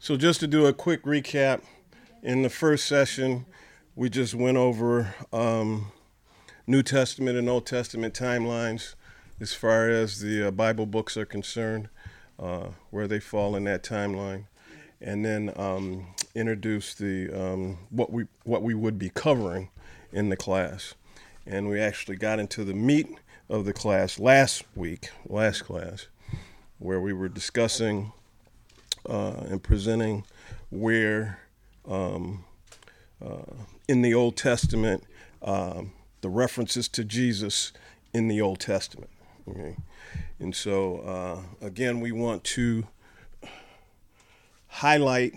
[0.00, 1.62] So, just to do a quick recap,
[2.22, 3.46] in the first session,
[3.96, 5.90] we just went over um,
[6.68, 8.94] New Testament and Old Testament timelines
[9.40, 11.88] as far as the uh, Bible books are concerned,
[12.38, 14.44] uh, where they fall in that timeline,
[15.00, 19.68] and then um, introduce the um, what we what we would be covering
[20.12, 20.94] in the class,
[21.44, 23.08] and we actually got into the meat
[23.48, 26.06] of the class last week, last class,
[26.78, 28.12] where we were discussing
[29.08, 30.24] uh, and presenting
[30.70, 31.38] where
[31.88, 32.44] um,
[33.24, 33.54] uh,
[33.88, 35.04] in the Old Testament
[35.42, 37.72] um, the references to Jesus
[38.12, 39.10] in the Old Testament.
[39.48, 39.76] Okay?
[40.38, 42.86] And so, uh, again, we want to
[44.68, 45.34] highlight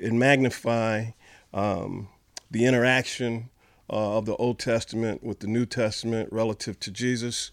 [0.00, 1.06] and magnify
[1.52, 2.08] um,
[2.50, 3.50] the interaction
[3.90, 7.50] uh, of the Old Testament with the New Testament relative to Jesus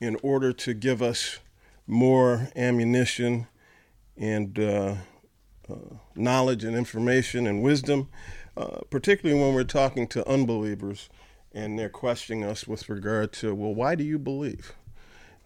[0.00, 1.38] in order to give us
[1.86, 3.46] more ammunition
[4.16, 4.94] and uh,
[5.70, 5.74] uh,
[6.14, 8.08] knowledge and information and wisdom,
[8.56, 11.08] uh, particularly when we're talking to unbelievers
[11.52, 14.74] and they're questioning us with regard to, well, why do you believe?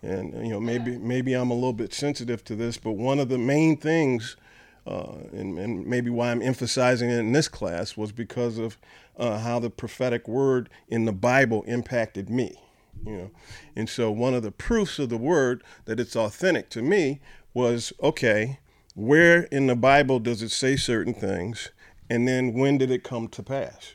[0.03, 3.29] And you know, maybe maybe I'm a little bit sensitive to this, but one of
[3.29, 4.37] the main things,
[4.87, 8.79] uh, and, and, maybe why I'm emphasizing it in this class, was because of
[9.19, 12.57] uh, how the prophetic word in the Bible impacted me.
[13.05, 13.31] You know,
[13.77, 17.21] and so one of the proofs of the word that it's authentic to me
[17.53, 18.59] was okay,
[18.95, 21.71] where in the Bible does it say certain things,
[22.09, 23.95] and then when did it come to pass?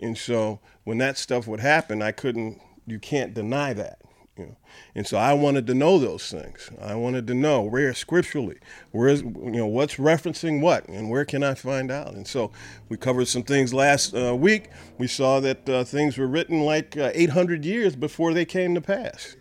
[0.00, 2.60] And so when that stuff would happen, I couldn't.
[2.86, 4.00] You can't deny that.
[4.36, 4.56] You know?
[4.94, 6.70] And so I wanted to know those things.
[6.80, 8.58] I wanted to know where scripturally,
[8.90, 12.14] where is you know what's referencing what, and where can I find out?
[12.14, 12.50] And so
[12.88, 14.70] we covered some things last uh, week.
[14.98, 18.80] We saw that uh, things were written like uh, 800 years before they came to
[18.80, 19.36] pass.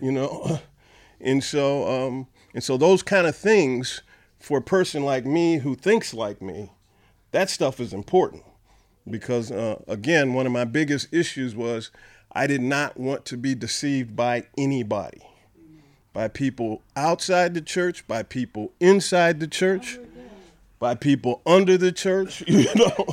[0.00, 0.60] You know,
[1.20, 4.02] and so um, and so those kind of things
[4.44, 6.70] for a person like me who thinks like me,
[7.32, 8.42] that stuff is important
[9.08, 11.90] because uh, again, one of my biggest issues was
[12.30, 15.22] I did not want to be deceived by anybody,
[16.12, 19.98] by people outside the church, by people inside the church,
[20.78, 22.44] by people under the church.
[22.46, 23.06] You know,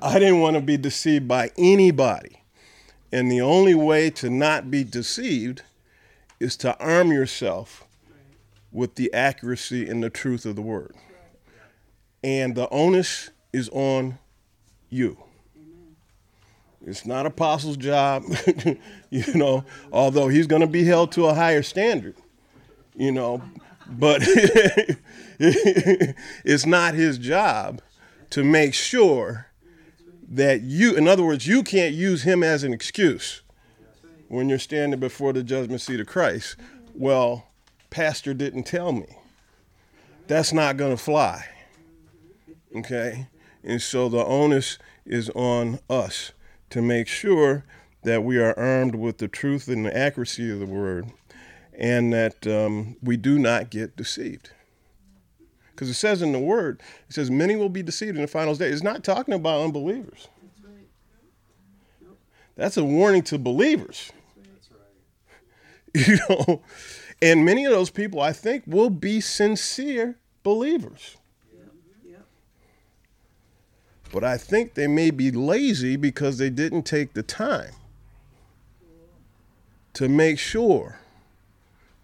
[0.00, 2.42] I didn't want to be deceived by anybody.
[3.12, 5.60] And the only way to not be deceived
[6.40, 7.84] is to arm yourself
[8.78, 10.94] with the accuracy and the truth of the word.
[12.22, 14.20] And the onus is on
[14.88, 15.18] you.
[16.86, 18.22] It's not apostle's job,
[19.10, 22.14] you know, although he's going to be held to a higher standard,
[22.94, 23.42] you know,
[23.88, 24.20] but
[25.40, 27.82] it's not his job
[28.30, 29.48] to make sure
[30.28, 33.42] that you, in other words, you can't use him as an excuse
[34.28, 36.54] when you're standing before the judgment seat of Christ.
[36.94, 37.47] Well,
[37.90, 39.06] pastor didn't tell me.
[40.26, 41.46] That's not going to fly.
[42.76, 43.28] Okay?
[43.64, 46.32] And so the onus is on us
[46.70, 47.64] to make sure
[48.02, 51.10] that we are armed with the truth and the accuracy of the word
[51.78, 54.50] and that um, we do not get deceived.
[55.70, 58.54] Because it says in the word, it says, many will be deceived in the final
[58.54, 58.68] day.
[58.68, 60.28] It's not talking about unbelievers.
[62.56, 64.12] That's a warning to believers.
[65.94, 66.62] You know,
[67.20, 71.16] and many of those people, I think, will be sincere believers.
[74.10, 77.72] But I think they may be lazy because they didn't take the time
[79.92, 80.98] to make sure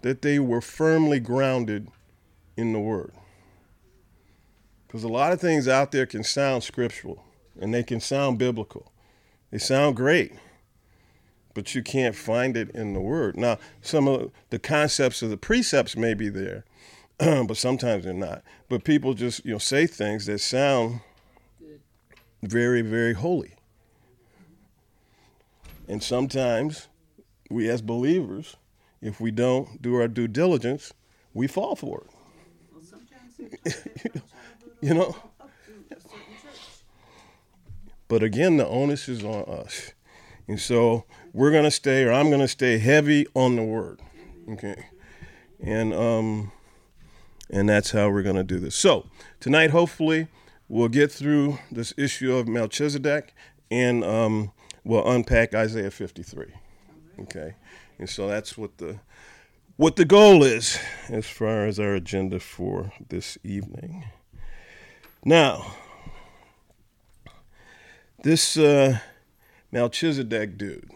[0.03, 1.89] that they were firmly grounded
[2.57, 3.13] in the Word.
[4.87, 7.25] Because a lot of things out there can sound scriptural
[7.59, 8.93] and they can sound biblical.
[9.51, 10.33] They sound great,
[11.55, 13.37] but you can't find it in the Word.
[13.37, 16.65] Now, some of the concepts of the precepts may be there,
[17.19, 18.43] but sometimes they're not.
[18.69, 21.01] But people just you know say things that sound
[22.43, 23.55] very, very holy.
[25.89, 26.89] And sometimes
[27.51, 28.57] we as believers,
[29.01, 30.93] if we don't do our due diligence,
[31.35, 32.11] we fall for it.
[34.81, 35.17] you know?
[38.09, 39.93] But again, the onus is on us.
[40.47, 41.05] And so
[41.35, 44.01] we're going to stay, or I'm going to stay heavy on the word.
[44.53, 44.87] Okay.
[45.63, 46.53] And, um,
[47.51, 48.75] and that's how we're going to do this.
[48.75, 49.07] So
[49.41, 50.29] tonight, hopefully,
[50.69, 53.35] we'll get through this issue of Melchizedek
[53.71, 54.53] and um,
[54.85, 56.47] we'll unpack Isaiah 53.
[57.21, 57.55] Okay,
[57.99, 58.99] and so that's what the
[59.77, 60.79] what the goal is
[61.09, 64.05] as far as our agenda for this evening.
[65.25, 65.75] Now,
[68.23, 68.99] this uh,
[69.73, 70.91] Melchizedek dude.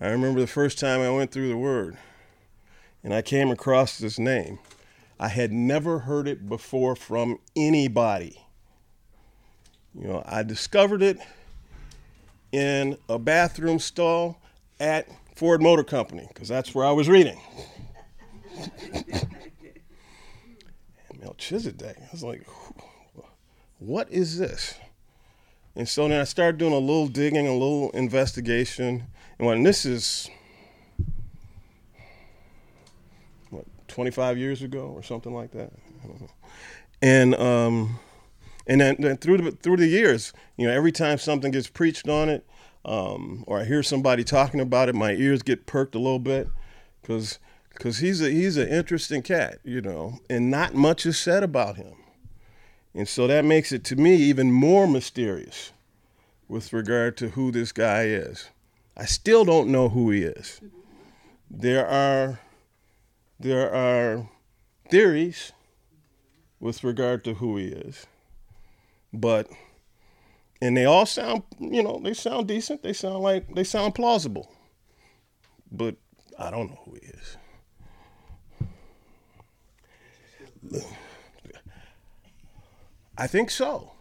[0.00, 1.96] I remember the first time I went through the Word
[3.02, 4.58] and I came across this name.
[5.18, 8.44] I had never heard it before from anybody.
[9.94, 11.18] You know, I discovered it
[12.52, 14.40] in a bathroom stall
[14.78, 17.40] at Ford Motor Company because that's where I was reading.
[21.20, 21.96] Melchizedek.
[21.98, 22.46] I was like,
[23.78, 24.74] what is this?
[25.74, 29.04] And so then I started doing a little digging, a little investigation.
[29.38, 30.28] And when this is,
[33.50, 35.72] what, 25 years ago or something like that?
[37.00, 37.98] And, um,
[38.66, 42.08] and then, then, through the through the years, you know, every time something gets preached
[42.08, 42.46] on it,
[42.84, 46.48] um, or I hear somebody talking about it, my ears get perked a little bit,
[47.00, 47.38] because
[47.70, 51.76] because he's a he's an interesting cat, you know, and not much is said about
[51.76, 51.94] him.
[52.94, 55.72] And so that makes it to me even more mysterious
[56.48, 58.50] with regard to who this guy is.
[58.98, 60.60] I still don't know who he is.
[61.48, 62.40] There are
[63.38, 64.28] there are
[64.90, 65.52] theories
[66.58, 68.06] with regard to who he is.
[69.12, 69.48] But
[70.60, 72.82] and they all sound, you know, they sound decent.
[72.82, 74.52] They sound like they sound plausible.
[75.70, 75.94] But
[76.36, 77.36] I don't know who he is.
[83.16, 83.92] I think so.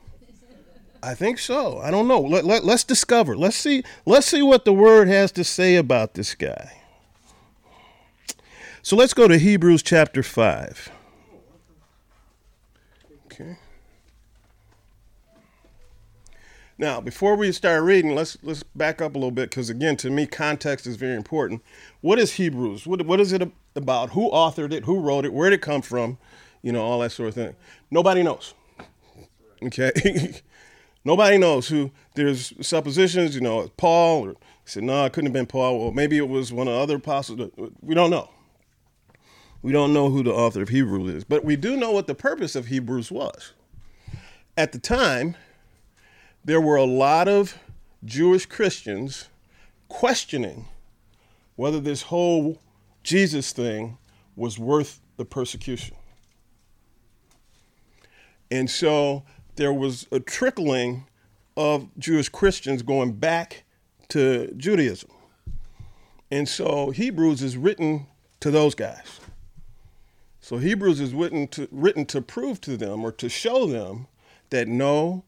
[1.07, 1.79] I think so.
[1.79, 2.19] I don't know.
[2.19, 3.37] Let, let, let's discover.
[3.37, 3.81] Let's see.
[4.05, 6.81] Let's see what the word has to say about this guy.
[8.81, 10.91] So let's go to Hebrews chapter five.
[13.27, 13.55] Okay.
[16.77, 20.09] Now, before we start reading, let's let's back up a little bit because again, to
[20.09, 21.63] me, context is very important.
[22.01, 22.85] What is Hebrews?
[22.85, 24.09] What what is it about?
[24.09, 24.83] Who authored it?
[24.83, 25.31] Who wrote it?
[25.31, 26.17] Where did it come from?
[26.61, 27.55] You know, all that sort of thing.
[27.89, 28.53] Nobody knows.
[29.63, 30.41] Okay.
[31.07, 31.91] Nobody knows who.
[32.15, 35.79] There's suppositions, you know, Paul, or he said, no, it couldn't have been Paul.
[35.79, 37.49] Well, maybe it was one of the other apostles.
[37.81, 38.29] We don't know.
[39.61, 42.13] We don't know who the author of Hebrews is, but we do know what the
[42.13, 43.53] purpose of Hebrews was.
[44.57, 45.37] At the time,
[46.43, 47.57] there were a lot of
[48.03, 49.29] Jewish Christians
[49.87, 50.65] questioning
[51.55, 52.59] whether this whole
[53.03, 53.97] Jesus thing
[54.35, 55.95] was worth the persecution.
[58.51, 59.23] And so
[59.57, 61.05] there was a trickling
[61.57, 63.63] of Jewish Christians going back
[64.09, 65.09] to Judaism.
[66.31, 68.07] And so Hebrews is written
[68.39, 69.19] to those guys.
[70.39, 74.07] So Hebrews is written to, written to prove to them or to show them
[74.49, 75.25] that no,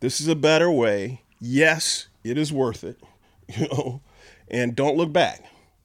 [0.00, 1.22] this is a better way.
[1.38, 2.98] Yes, it is worth it,
[3.48, 4.00] you know,
[4.48, 5.44] and don't look back.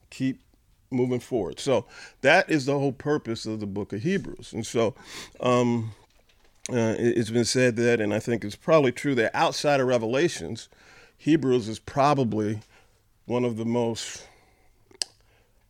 [0.09, 0.41] Keep
[0.89, 1.59] moving forward.
[1.59, 1.85] So
[2.21, 4.53] that is the whole purpose of the book of Hebrews.
[4.53, 4.95] And so
[5.39, 5.91] um,
[6.69, 10.67] uh, it's been said that, and I think it's probably true, that outside of Revelations,
[11.17, 12.59] Hebrews is probably
[13.25, 14.27] one of the most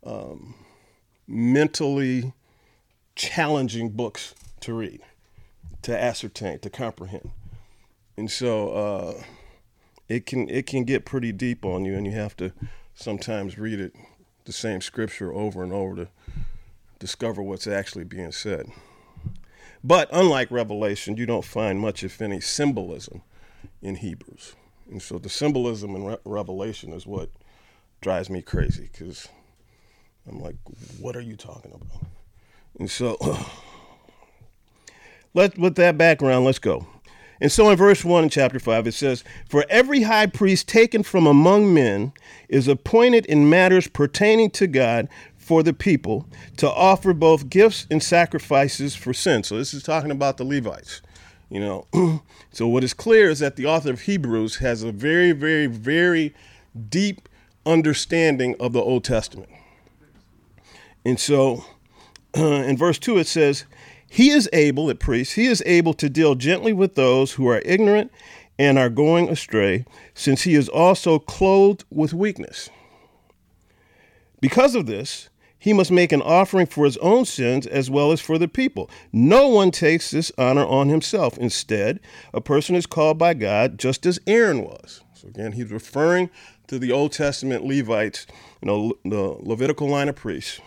[0.04, 0.56] um,
[1.28, 2.34] mentally
[3.16, 5.02] challenging books to read,
[5.84, 7.32] to ascertain, to comprehend.
[8.16, 9.24] And so uh,
[10.10, 12.52] it can it can get pretty deep on you, and you have to
[12.96, 13.94] sometimes read it
[14.46, 16.08] the same scripture over and over to
[17.00, 18.72] discover what's actually being said.
[19.84, 23.22] But unlike Revelation, you don't find much, if any, symbolism
[23.82, 24.56] in Hebrews.
[24.90, 27.30] And so the symbolism in Re- Revelation is what
[28.02, 29.28] drives me crazy because
[30.28, 30.56] I'm like,
[31.00, 32.08] what are you talking about?
[32.80, 33.18] And so,
[35.34, 36.86] let with that background, let's go.
[37.40, 41.04] And so in verse 1 in chapter 5, it says, For every high priest taken
[41.04, 42.14] from among men
[42.50, 45.08] is appointed in matters pertaining to God
[45.48, 46.28] for the people
[46.58, 49.44] to offer both gifts and sacrifices for sin.
[49.44, 51.02] So this is talking about the Levites.
[51.50, 55.32] You know, so what is clear is that the author of Hebrews has a very,
[55.32, 56.36] very, very
[56.90, 57.30] deep
[57.66, 59.50] understanding of the Old Testament.
[61.06, 61.64] And so
[62.36, 63.64] uh, in verse 2 it says,
[64.10, 67.62] He is able, at priest, he is able to deal gently with those who are
[67.64, 68.12] ignorant
[68.60, 72.70] and are going astray, since he is also clothed with weakness.
[74.40, 78.22] Because of this, he must make an offering for his own sins as well as
[78.22, 78.90] for the people.
[79.12, 81.38] No one takes this honor on himself.
[81.38, 82.00] Instead,
[82.34, 85.02] a person is called by God just as Aaron was.
[85.14, 86.30] So again, he's referring
[86.68, 88.28] to the Old Testament Levites,
[88.62, 90.60] you know, the Levitical line of priests.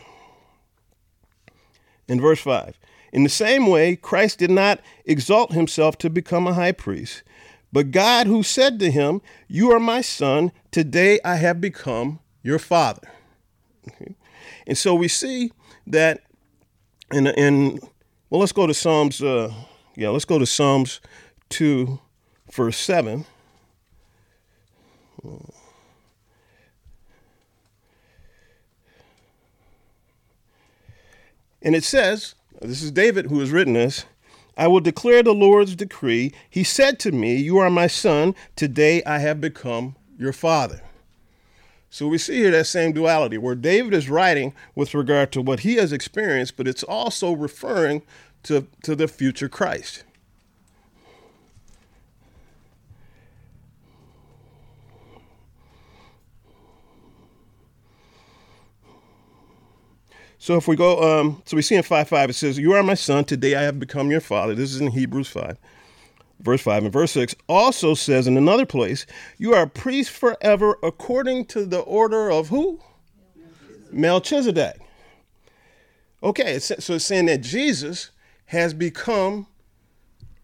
[2.08, 2.76] In verse 5,
[3.12, 7.22] in the same way, Christ did not exalt himself to become a high priest,
[7.72, 12.58] but God who said to him, You are my son, today I have become your
[12.58, 13.08] father.
[13.86, 14.16] Okay.
[14.66, 15.52] And so we see
[15.86, 16.22] that
[17.12, 17.80] in, in
[18.30, 19.52] well, let's go to Psalms, uh,
[19.96, 21.00] yeah, let's go to Psalms
[21.48, 21.98] 2,
[22.52, 23.26] verse 7.
[31.62, 34.04] And it says, This is David who has written this.
[34.56, 36.32] I will declare the Lord's decree.
[36.48, 38.34] He said to me, You are my son.
[38.56, 40.82] Today I have become your father.
[41.92, 45.60] So we see here that same duality where David is writing with regard to what
[45.60, 48.02] he has experienced, but it's also referring
[48.44, 50.04] to, to the future Christ.
[60.38, 62.82] So if we go, um, so we see in 5 5, it says, You are
[62.82, 64.54] my son, today I have become your father.
[64.54, 65.58] This is in Hebrews 5,
[66.40, 66.84] verse 5.
[66.84, 69.06] And verse 6 also says in another place,
[69.38, 72.80] You are a priest forever according to the order of who?
[73.92, 74.80] Melchizedek.
[76.22, 78.10] Okay, so it's saying that Jesus
[78.46, 79.46] has become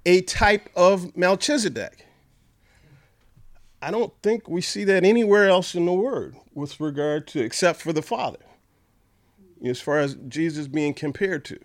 [0.07, 2.07] a type of Melchizedek.
[3.83, 7.83] I don't think we see that anywhere else in the Word with regard to, except
[7.83, 8.38] for the Father
[9.65, 11.59] as far as Jesus being compared to.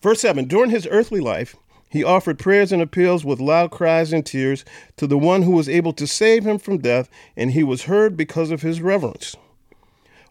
[0.00, 1.56] Verse 7 During his earthly life,
[1.90, 4.64] he offered prayers and appeals with loud cries and tears
[4.96, 8.16] to the one who was able to save him from death, and he was heard
[8.16, 9.36] because of his reverence.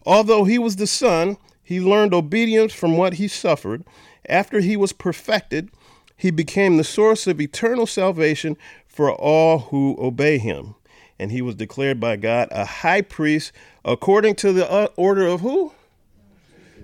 [0.06, 3.84] Although he was the Son, he learned obedience from what he suffered.
[4.28, 5.70] After he was perfected,
[6.16, 8.56] he became the source of eternal salvation
[8.88, 10.74] for all who obey him.
[11.18, 13.52] And he was declared by God a high priest
[13.84, 15.72] according to the uh, order of who?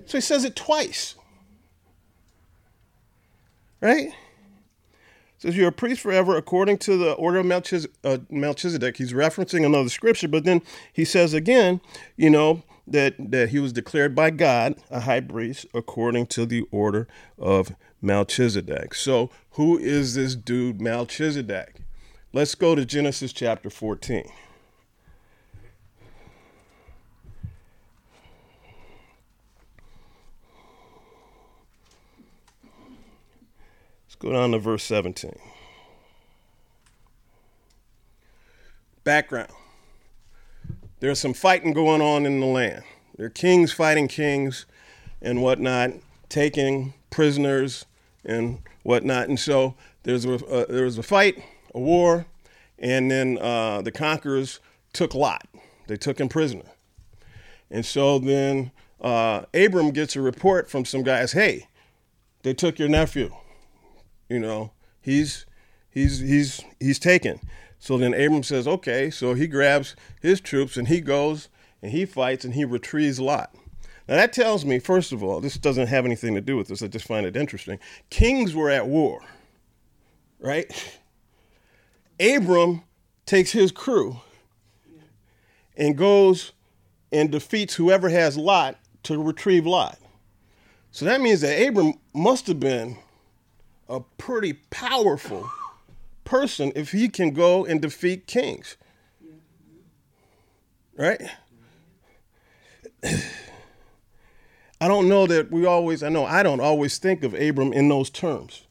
[0.05, 1.15] So he says it twice.
[3.81, 4.13] Right?
[5.37, 8.97] says you're a priest forever according to the order of Melchiz- uh, Melchizedek.
[8.97, 11.81] He's referencing another scripture, but then he says again,
[12.15, 16.63] you know, that, that he was declared by God a high priest according to the
[16.71, 17.07] order
[17.37, 18.95] of Melchizedek.
[18.95, 21.81] So who is this dude Melchizedek?
[22.33, 24.29] Let's go to Genesis chapter 14.
[34.19, 35.31] Go down to verse 17.
[39.03, 39.51] Background
[40.99, 42.83] there's some fighting going on in the land.
[43.15, 44.65] There are kings fighting kings
[45.21, 45.91] and whatnot,
[46.29, 47.85] taking prisoners
[48.25, 49.29] and whatnot.
[49.29, 51.43] And so there's a, uh, there was a fight
[51.73, 52.25] a war,
[52.79, 54.59] and then uh, the conquerors
[54.93, 55.47] took Lot.
[55.87, 56.65] They took him prisoner.
[57.69, 58.71] And so then
[59.01, 61.67] uh, Abram gets a report from some guys, hey,
[62.43, 63.33] they took your nephew.
[64.29, 65.45] You know, he's
[65.89, 67.39] he's he's he's taken.
[67.79, 69.09] So then Abram says, okay.
[69.09, 71.49] So he grabs his troops and he goes
[71.81, 73.53] and he fights and he retrieves Lot.
[74.07, 76.81] Now that tells me, first of all, this doesn't have anything to do with this.
[76.81, 77.79] I just find it interesting.
[78.09, 79.21] Kings were at war,
[80.39, 80.99] right?
[82.19, 82.83] Abram
[83.25, 84.21] takes his crew
[85.75, 86.53] and goes
[87.11, 89.99] and defeats whoever has Lot to retrieve Lot.
[90.91, 92.97] So that means that Abram must have been
[93.89, 95.49] a pretty powerful
[96.23, 98.77] person if he can go and defeat kings.
[100.95, 101.21] Right?
[104.79, 107.89] I don't know that we always, I know I don't always think of Abram in
[107.89, 108.63] those terms.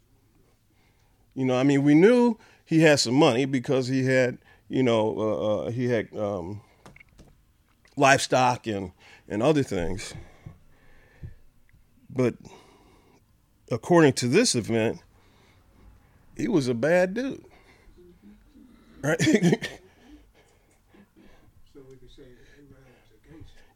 [1.35, 5.19] You know, I mean, we knew he had some money because he had, you know,
[5.19, 6.61] uh, uh, he had um,
[7.97, 8.93] livestock and
[9.29, 10.15] and other things.
[12.09, 12.35] But
[13.71, 15.01] according to this event,
[16.37, 17.45] he was a bad dude,
[19.03, 19.21] right?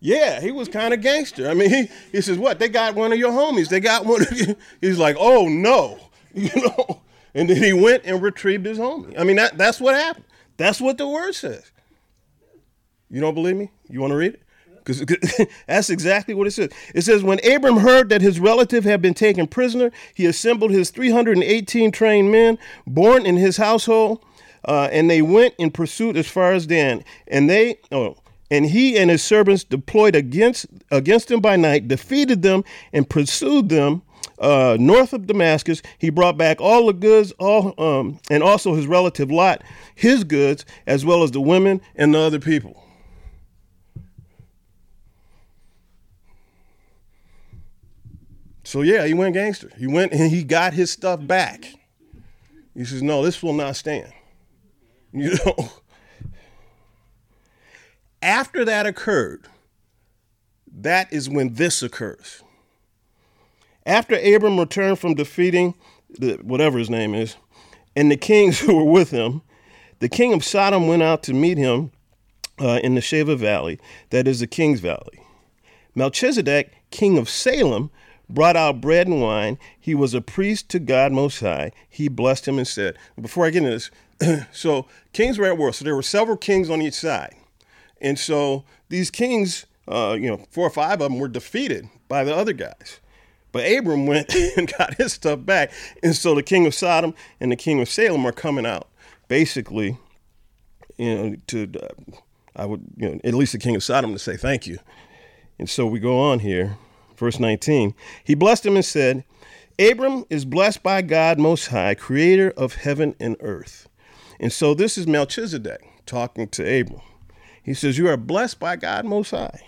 [0.00, 1.48] Yeah, he was kind of gangster.
[1.48, 2.58] I mean, he, he says, "What?
[2.58, 3.68] They got one of your homies.
[3.68, 5.98] They got one of you." He's like, "Oh no,"
[6.34, 7.02] you know.
[7.34, 9.18] And then he went and retrieved his homie.
[9.18, 10.24] I mean, that, that's what happened.
[10.56, 11.70] That's what the word says.
[13.08, 13.70] You don't believe me?
[13.88, 14.42] You want to read it?
[14.98, 16.70] Because that's exactly what it says.
[16.94, 20.90] It says, When Abram heard that his relative had been taken prisoner, he assembled his
[20.90, 24.24] 318 trained men born in his household,
[24.64, 27.04] uh, and they went in pursuit as far as Dan.
[27.26, 28.16] And they, oh,
[28.50, 33.68] and he and his servants deployed against against them by night, defeated them, and pursued
[33.68, 34.02] them
[34.40, 35.82] uh, north of Damascus.
[35.98, 39.62] He brought back all the goods, all um, and also his relative Lot,
[39.94, 42.79] his goods, as well as the women and the other people.
[48.70, 49.68] So yeah, he went gangster.
[49.76, 51.74] He went and he got his stuff back.
[52.72, 54.12] He says, "No, this will not stand."
[55.12, 55.72] You know.
[58.22, 59.48] After that occurred,
[60.72, 62.44] that is when this occurs.
[63.84, 65.74] After Abram returned from defeating
[66.08, 67.34] the, whatever his name is,
[67.96, 69.42] and the kings who were with him,
[69.98, 71.90] the king of Sodom went out to meet him
[72.60, 75.24] uh, in the Shaveh Valley, that is the King's Valley.
[75.96, 77.90] Melchizedek, king of Salem,
[78.34, 79.58] brought out bread and wine.
[79.78, 81.72] He was a priest to God Most High.
[81.88, 85.72] He blessed him and said, Before I get into this, so kings were at war.
[85.72, 87.34] So there were several kings on each side.
[88.00, 92.24] And so these kings, uh, you know, four or five of them were defeated by
[92.24, 93.00] the other guys.
[93.52, 95.72] But Abram went and got his stuff back.
[96.02, 98.88] And so the king of Sodom and the king of Salem are coming out,
[99.28, 99.98] basically,
[100.96, 102.16] you know, to, uh,
[102.56, 104.78] I would, you know, at least the king of Sodom to say thank you.
[105.58, 106.78] And so we go on here,
[107.20, 107.94] verse 19.
[108.24, 109.24] He blessed him and said,
[109.78, 113.88] Abram is blessed by God Most High, creator of heaven and earth.
[114.40, 117.00] And so this is Melchizedek talking to Abram.
[117.62, 119.60] He says, You are blessed by God Most High.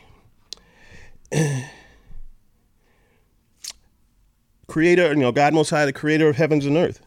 [4.66, 7.00] creator, you know, God Most High, the creator of heavens and earth.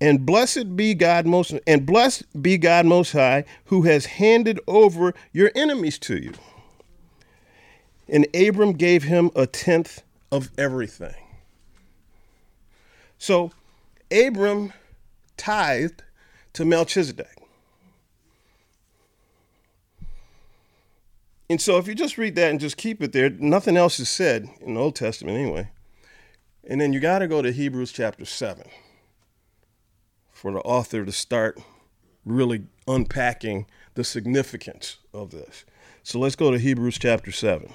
[0.00, 5.14] And blessed be God most and blessed be God most high who has handed over
[5.32, 6.34] your enemies to you.
[8.08, 11.14] And Abram gave him a tenth of everything.
[13.18, 13.50] So
[14.10, 14.72] Abram
[15.36, 16.02] tithed
[16.52, 17.36] to Melchizedek.
[21.48, 24.08] And so if you just read that and just keep it there, nothing else is
[24.08, 25.70] said in the Old Testament anyway.
[26.68, 28.64] And then you got to go to Hebrews chapter 7
[30.32, 31.60] for the author to start
[32.24, 35.64] really unpacking the significance of this.
[36.02, 37.72] So let's go to Hebrews chapter 7.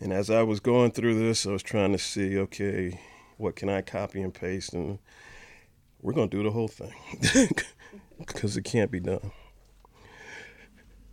[0.00, 2.98] And as I was going through this, I was trying to see, okay,
[3.36, 4.72] what can I copy and paste?
[4.72, 4.98] And
[6.00, 6.94] we're going to do the whole thing
[8.18, 9.30] because it can't be done.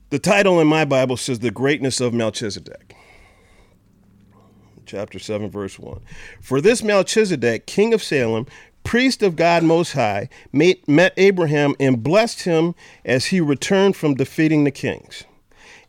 [0.09, 2.95] The title in my Bible says The Greatness of Melchizedek.
[4.85, 5.99] Chapter 7, verse 1.
[6.41, 8.45] For this Melchizedek, king of Salem,
[8.85, 12.73] priest of God Most High, met Abraham and blessed him
[13.03, 15.25] as he returned from defeating the kings.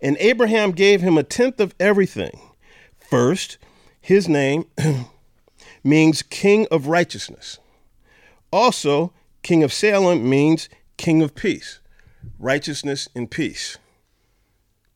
[0.00, 2.40] And Abraham gave him a tenth of everything.
[3.08, 3.56] First,
[4.02, 4.66] his name
[5.82, 7.58] means king of righteousness.
[8.52, 10.68] Also, king of Salem means
[10.98, 11.80] king of peace,
[12.38, 13.78] righteousness and peace.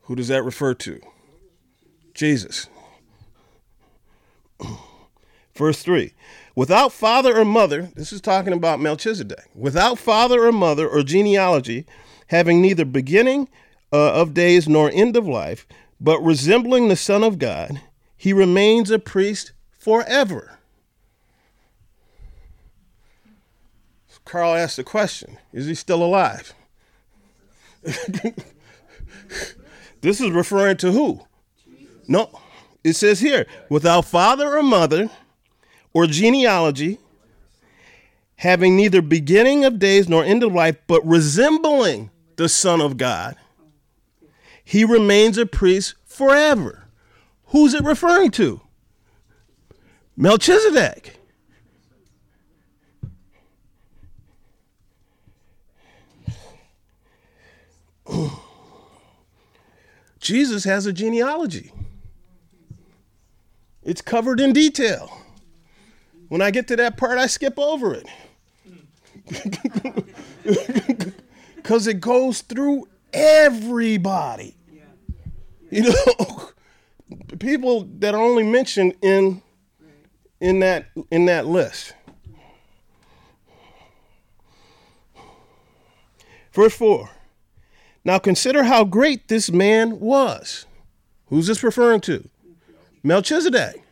[0.02, 1.00] Who does that refer to?
[2.12, 2.66] Jesus.
[5.54, 6.12] Verse 3
[6.54, 11.86] Without father or mother, this is talking about Melchizedek, without father or mother or genealogy,
[12.26, 13.48] having neither beginning
[13.90, 15.66] uh, of days nor end of life,
[15.98, 17.80] but resembling the Son of God,
[18.22, 20.60] he remains a priest forever.
[24.24, 26.54] Carl asked the question Is he still alive?
[30.02, 31.22] This is referring to who?
[32.06, 32.40] No,
[32.84, 35.10] it says here without father or mother
[35.92, 36.98] or genealogy,
[38.36, 43.36] having neither beginning of days nor end of life, but resembling the Son of God,
[44.64, 46.81] he remains a priest forever.
[47.52, 48.60] Who's it referring to?
[50.16, 51.18] Melchizedek.
[60.18, 61.72] Jesus has a genealogy.
[63.82, 65.18] It's covered in detail.
[66.28, 68.06] When I get to that part, I skip over it.
[71.56, 74.56] Because it goes through everybody.
[75.70, 76.50] You know,
[77.38, 79.42] people that are only mentioned in
[80.40, 81.94] in that in that list.
[86.52, 87.08] Verse 4.
[88.04, 90.66] Now consider how great this man was.
[91.26, 92.28] Who's this referring to?
[93.02, 93.82] Melchizedek.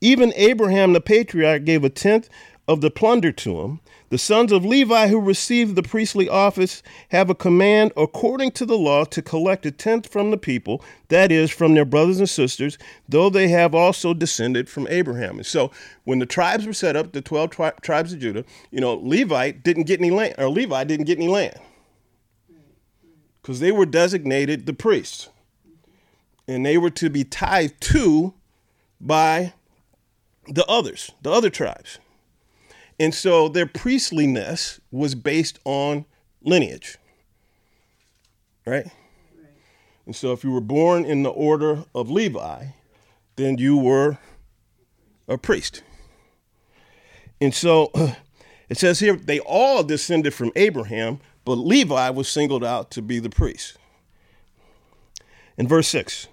[0.00, 2.28] Even Abraham the patriarch gave a tenth
[2.66, 3.80] of the plunder to him.
[4.12, 8.76] The sons of Levi who received the priestly office have a command according to the
[8.76, 12.76] law to collect a tenth from the people, that is, from their brothers and sisters,
[13.08, 15.38] though they have also descended from Abraham.
[15.38, 15.70] And so
[16.04, 19.52] when the tribes were set up, the 12 tri- tribes of Judah, you know, Levi
[19.52, 21.58] didn't get any land, or Levi didn't get any land
[23.40, 25.30] because they were designated the priests.
[26.46, 28.34] And they were to be tithed to
[29.00, 29.54] by
[30.48, 31.98] the others, the other tribes.
[33.02, 36.04] And so their priestliness was based on
[36.40, 36.98] lineage.
[38.64, 38.84] Right?
[38.84, 38.92] right?
[40.06, 42.66] And so if you were born in the order of Levi,
[43.34, 44.18] then you were
[45.26, 45.82] a priest.
[47.40, 47.90] And so
[48.68, 53.18] it says here they all descended from Abraham, but Levi was singled out to be
[53.18, 53.78] the priest.
[55.58, 56.28] In verse 6,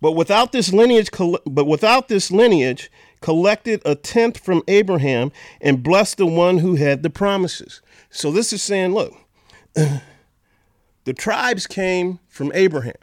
[0.00, 1.10] But without this lineage,
[1.44, 7.02] but without this lineage, collected a tenth from Abraham and blessed the one who had
[7.02, 7.80] the promises.
[8.10, 9.14] So this is saying, look,
[9.74, 12.94] the tribes came from Abraham,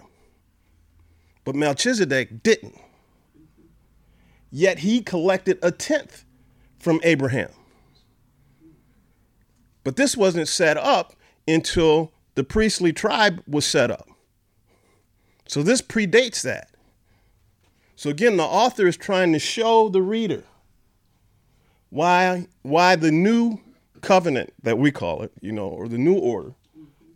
[1.44, 2.80] but Melchizedek didn't.
[4.52, 6.26] Yet he collected a tenth
[6.78, 7.50] from Abraham.
[9.84, 11.16] But this wasn't set up
[11.48, 14.08] until the priestly tribe was set up.
[15.48, 16.70] So this predates that.
[18.04, 20.44] So again, the author is trying to show the reader
[21.90, 23.60] why why the new
[24.02, 26.54] covenant that we call it, you know, or the new order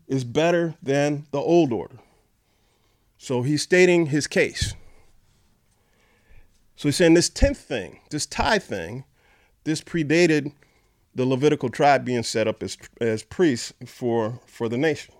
[0.07, 1.97] is better than the old order.
[3.17, 4.75] So he's stating his case.
[6.77, 9.03] So he's saying this 10th thing, this tithe thing,
[9.65, 10.53] this predated
[11.13, 15.13] the Levitical tribe being set up as, as priests for, for the nation.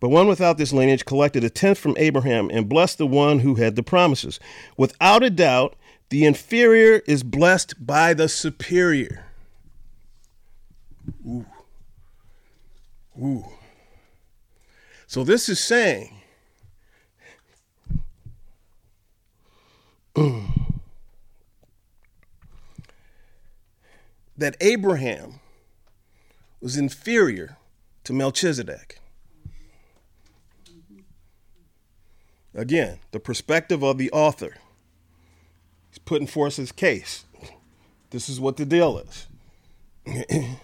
[0.00, 3.54] But one without this lineage collected a tenth from Abraham and blessed the one who
[3.54, 4.38] had the promises.
[4.76, 5.74] Without a doubt,
[6.10, 9.24] the inferior is blessed by the superior.
[11.26, 11.46] Ooh.
[13.20, 13.44] Ooh.
[15.06, 16.20] So this is saying
[24.36, 25.40] that Abraham
[26.60, 27.56] was inferior
[28.04, 29.00] to Melchizedek.
[32.56, 34.56] Again, the perspective of the author.
[35.90, 37.26] He's putting forth his case.
[38.10, 39.26] This is what the deal is.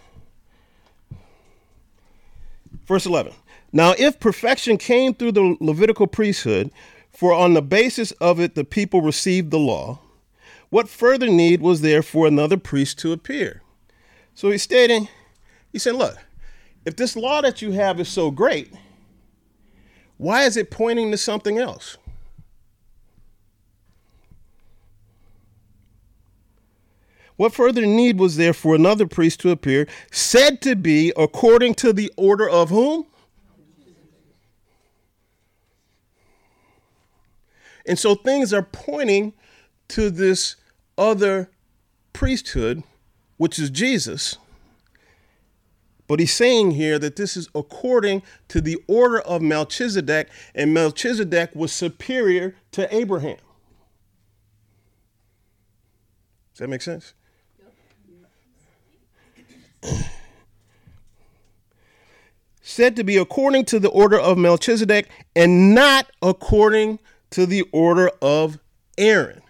[2.87, 3.35] Verse 11.
[3.72, 6.70] Now, if perfection came through the Levitical priesthood,
[7.11, 10.00] for on the basis of it the people received the law,
[10.70, 13.61] what further need was there for another priest to appear?
[14.35, 15.09] So he's stating,
[15.70, 16.16] he said, look,
[16.87, 18.72] if this law that you have is so great,
[20.23, 21.99] why is it pointing to something else?
[27.35, 31.93] What further need was there for another priest to appear, said to be according to
[31.93, 33.07] the order of whom?
[37.85, 39.33] And so things are pointing
[39.89, 40.55] to this
[40.97, 41.51] other
[42.13, 42.85] priesthood,
[43.39, 44.39] which is Jesus,
[46.12, 51.55] but he's saying here that this is according to the order of Melchizedek, and Melchizedek
[51.55, 53.38] was superior to Abraham.
[56.53, 57.14] Does that make sense?
[62.61, 66.98] Said to be according to the order of Melchizedek and not according
[67.31, 68.59] to the order of
[68.98, 69.40] Aaron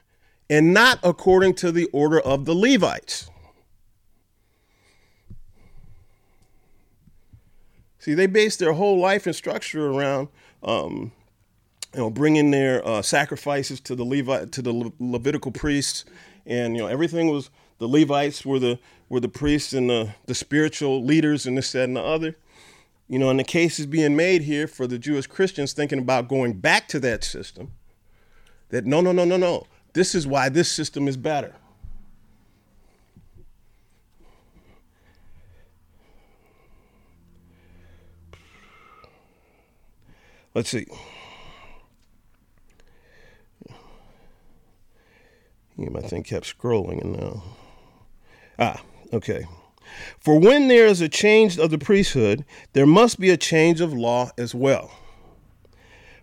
[0.48, 3.31] and not according to the order of the Levites.
[8.02, 10.26] See, they base their whole life and structure around,
[10.64, 11.12] um,
[11.94, 16.04] you know, bringing their uh, sacrifices to the Levi to the Le- Levitical priests,
[16.44, 20.34] and you know, everything was the Levites were the were the priests and the the
[20.34, 22.34] spiritual leaders and this that and the other.
[23.06, 26.26] You know, and the case is being made here for the Jewish Christians thinking about
[26.26, 27.70] going back to that system.
[28.70, 29.68] That no, no, no, no, no.
[29.92, 31.54] This is why this system is better.
[40.54, 40.86] Let's see.
[45.78, 47.42] Yeah, my thing kept scrolling and now.
[48.58, 49.46] Ah, okay.
[50.18, 53.94] For when there is a change of the priesthood, there must be a change of
[53.94, 54.92] law as well.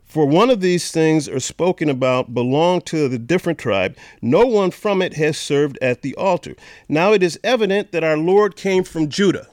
[0.05, 3.95] For one of these things are spoken about belong to the different tribe.
[4.21, 6.55] No one from it has served at the altar.
[6.87, 9.47] Now it is evident that our Lord came from Judah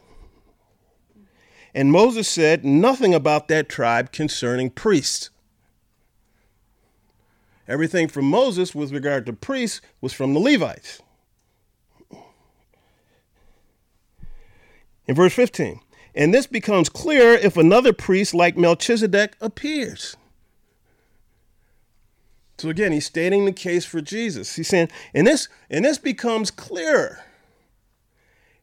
[1.77, 5.29] and Moses said nothing about that tribe concerning priests.
[7.69, 11.03] Everything from Moses with regard to priests was from the Levites.
[15.07, 15.81] In verse 15,
[16.15, 20.17] and this becomes clear if another priest like Melchizedek appears.
[22.57, 24.57] So again, he's stating the case for Jesus.
[24.57, 27.26] He's saying, and this, and this becomes clearer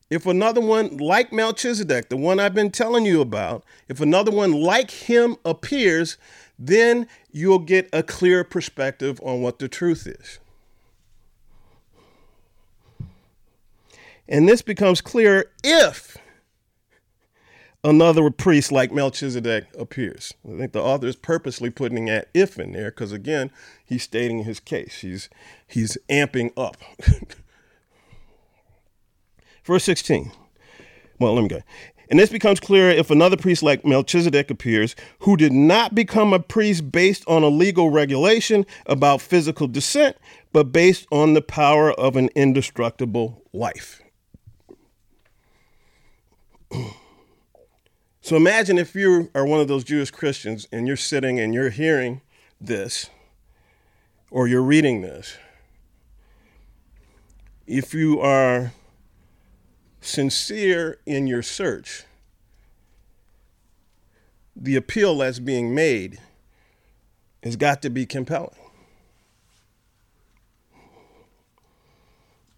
[0.10, 4.52] if another one like Melchizedek, the one I've been telling you about, if another one
[4.52, 6.18] like him appears,
[6.60, 10.40] then you'll get a clear perspective on what the truth is.
[14.28, 16.18] And this becomes clear if
[17.84, 20.34] another priest like Melchizedek appears.
[20.48, 23.52] I think the author is purposely putting that if in there because again,
[23.84, 25.00] he's stating his case.
[25.02, 25.30] He's
[25.68, 26.78] he's amping up.
[29.64, 30.32] Verse 16.
[31.20, 31.62] Well, let me go.
[32.10, 36.40] And this becomes clearer if another priest like Melchizedek appears, who did not become a
[36.40, 40.18] priest based on a legal regulation about physical descent,
[40.52, 44.02] but based on the power of an indestructible life.
[48.22, 51.70] so imagine if you are one of those Jewish Christians and you're sitting and you're
[51.70, 52.22] hearing
[52.60, 53.10] this,
[54.30, 55.38] or you're reading this.
[57.66, 58.74] If you are
[60.06, 62.04] sincere in your search,
[64.56, 66.20] the appeal that's being made
[67.42, 68.56] has got to be compelling.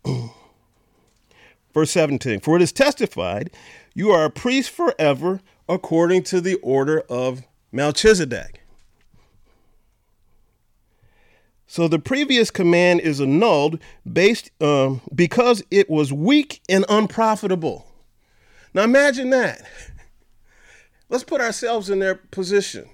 [1.73, 3.51] Verse 17 For it is testified,
[3.93, 8.64] you are a priest forever according to the order of Melchizedek.
[11.67, 13.80] So the previous command is annulled
[14.12, 17.88] based um, because it was weak and unprofitable.
[18.73, 19.63] Now imagine that.
[21.10, 22.89] Let's put ourselves in their position.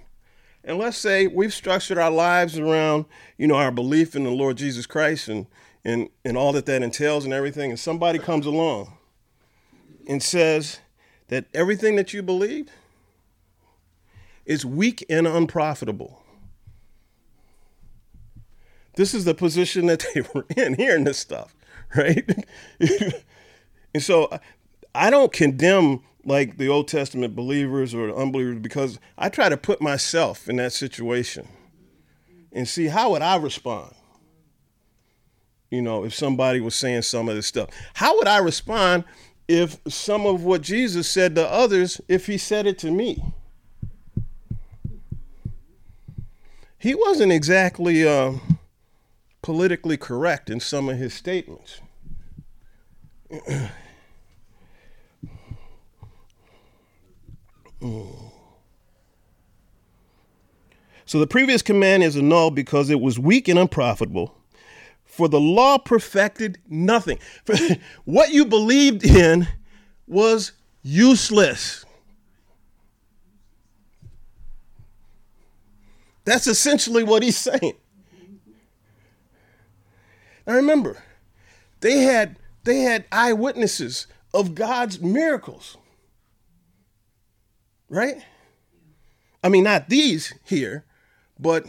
[0.63, 3.05] And let's say we've structured our lives around,
[3.37, 5.47] you know, our belief in the Lord Jesus Christ and,
[5.83, 7.71] and, and all that that entails and everything.
[7.71, 8.93] And somebody comes along
[10.07, 10.79] and says
[11.29, 12.69] that everything that you believe
[14.45, 16.20] is weak and unprofitable.
[18.95, 21.55] This is the position that they were in, hearing this stuff,
[21.95, 22.29] right?
[23.93, 24.29] and so
[24.93, 29.81] I don't condemn like the Old Testament believers or unbelievers because I try to put
[29.81, 31.47] myself in that situation
[32.51, 33.93] and see how would I respond.
[35.69, 39.05] You know, if somebody was saying some of this stuff, how would I respond
[39.47, 43.23] if some of what Jesus said to others, if he said it to me?
[46.77, 48.33] He wasn't exactly uh,
[49.41, 51.81] politically correct in some of his statements.
[61.11, 64.33] So the previous command is annulled because it was weak and unprofitable.
[65.03, 67.19] For the law perfected nothing.
[68.05, 69.45] What you believed in
[70.07, 71.85] was useless.
[76.23, 77.73] That's essentially what he's saying.
[80.45, 81.03] Now remember,
[81.79, 85.77] they had they had eyewitnesses of God's miracles
[87.91, 88.23] right?
[89.43, 90.85] I mean, not these here,
[91.37, 91.65] but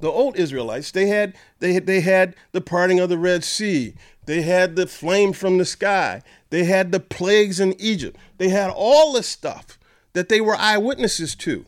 [0.00, 0.90] the old Israelites.
[0.90, 3.94] They had they had, they had the parting of the Red Sea.
[4.26, 6.22] They had the flame from the sky.
[6.50, 8.18] They had the plagues in Egypt.
[8.36, 9.78] They had all this stuff
[10.12, 11.64] that they were eyewitnesses to.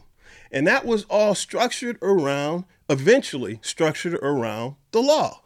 [0.51, 5.42] And that was all structured around, eventually structured around the law.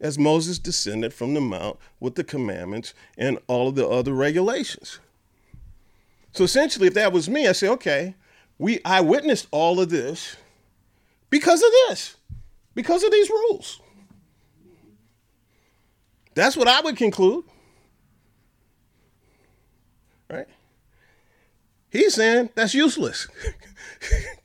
[0.00, 4.98] As Moses descended from the mount with the commandments and all of the other regulations.
[6.32, 8.14] So essentially, if that was me, I say, okay,
[8.58, 10.36] we I witnessed all of this
[11.28, 12.16] because of this,
[12.74, 13.80] because of these rules.
[16.34, 17.44] That's what I would conclude.
[20.30, 20.46] Right?
[21.90, 23.26] He's saying that's useless.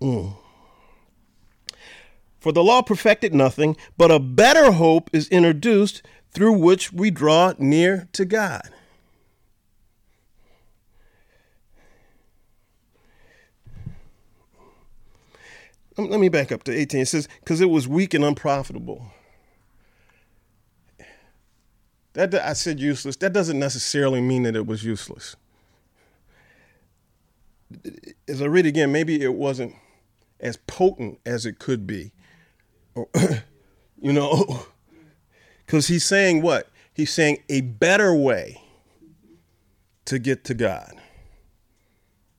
[0.00, 0.34] mm.
[2.40, 7.52] For the law perfected nothing, but a better hope is introduced through which we draw
[7.58, 8.70] near to God.
[15.96, 17.02] Let me back up to 18.
[17.02, 19.12] It says, because it was weak and unprofitable.
[22.14, 23.16] That I said useless.
[23.16, 25.36] That doesn't necessarily mean that it was useless.
[28.26, 29.74] As I read again, maybe it wasn't
[30.40, 32.12] as potent as it could be.
[32.96, 33.08] Oh,
[34.00, 34.66] you know,
[35.66, 36.68] because he's saying what?
[36.92, 38.60] He's saying a better way
[40.06, 40.92] to get to God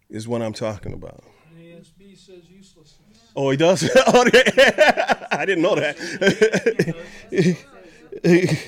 [0.10, 1.24] is what I'm talking about.
[1.58, 3.32] ASB says uselessness.
[3.36, 3.90] Oh, he does?
[4.08, 4.26] oh,
[5.32, 5.96] I didn't know that.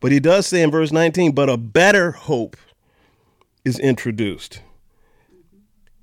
[0.00, 2.56] but he does say in verse 19, but a better hope
[3.66, 4.60] is introduced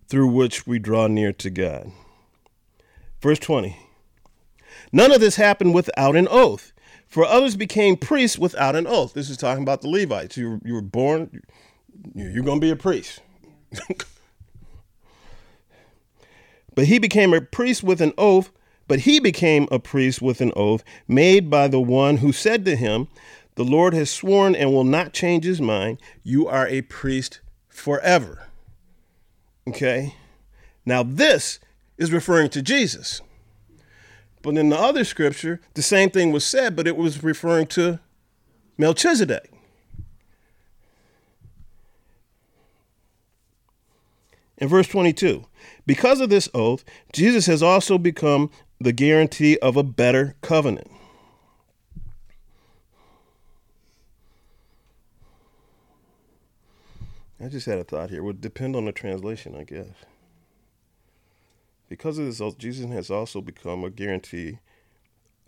[0.09, 1.89] through which we draw near to God.
[3.21, 3.77] Verse 20
[4.91, 6.73] None of this happened without an oath,
[7.07, 9.13] for others became priests without an oath.
[9.13, 10.35] This is talking about the Levites.
[10.35, 11.41] You, you were born,
[12.13, 13.21] you're going to be a priest.
[16.75, 18.51] but he became a priest with an oath,
[18.89, 22.75] but he became a priest with an oath made by the one who said to
[22.75, 23.07] him,
[23.55, 26.01] The Lord has sworn and will not change his mind.
[26.23, 27.39] You are a priest
[27.73, 28.47] forever.
[29.67, 30.15] Okay?
[30.85, 31.59] Now, this
[31.97, 33.21] is referring to Jesus.
[34.41, 37.99] But in the other scripture, the same thing was said, but it was referring to
[38.77, 39.51] Melchizedek.
[44.57, 45.45] In verse 22,
[45.85, 50.89] because of this oath, Jesus has also become the guarantee of a better covenant.
[57.43, 58.19] I just had a thought here.
[58.19, 59.87] It would depend on the translation, I guess.
[61.89, 64.59] Because of this Jesus has also become a guarantee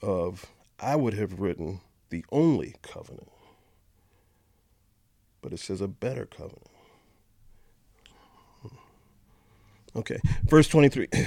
[0.02, 0.46] of,
[0.78, 1.80] I would have written,
[2.10, 3.30] the only covenant.
[5.42, 6.68] But it says a better covenant.
[8.62, 8.76] Hmm.
[9.96, 11.08] Okay, verse 23.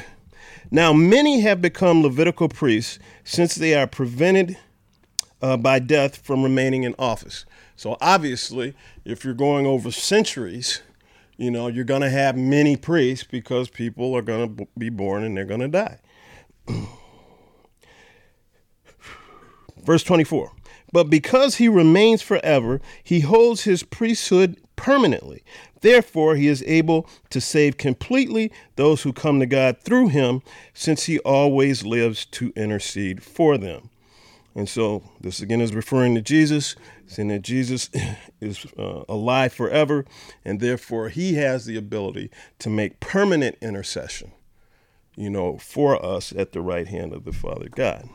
[0.71, 4.57] Now, many have become Levitical priests since they are prevented
[5.41, 7.45] uh, by death from remaining in office.
[7.77, 8.75] So, obviously,
[9.05, 10.83] if you're going over centuries,
[11.37, 15.23] you know, you're going to have many priests because people are going to be born
[15.23, 15.99] and they're going to die.
[19.85, 20.53] Verse 24.
[20.93, 25.45] But because he remains forever, he holds his priesthood permanently.
[25.81, 31.05] Therefore, he is able to save completely those who come to God through him, since
[31.05, 33.91] he always lives to intercede for them.
[34.59, 36.75] And so, this again is referring to Jesus,
[37.07, 37.91] saying that Jesus
[38.41, 40.05] is uh, alive forever,
[40.45, 44.33] and therefore he has the ability to make permanent intercession,
[45.15, 48.09] you know, for us at the right hand of the Father God.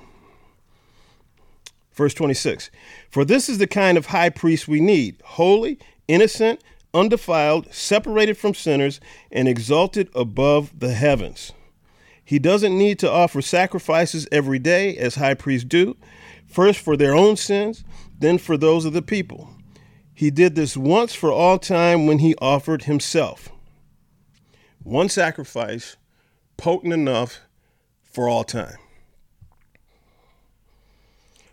[1.94, 2.70] Verse 26
[3.10, 5.80] For this is the kind of high priest we need holy,
[6.10, 6.62] innocent,
[6.94, 9.00] undefiled, separated from sinners,
[9.32, 11.54] and exalted above the heavens.
[12.26, 15.96] He doesn't need to offer sacrifices every day as high priests do,
[16.54, 17.84] first for their own sins,
[18.20, 19.50] then for those of the people.
[20.14, 23.50] He did this once for all time when he offered himself.
[24.84, 25.98] One sacrifice,
[26.58, 27.40] potent enough
[28.04, 28.78] for all time.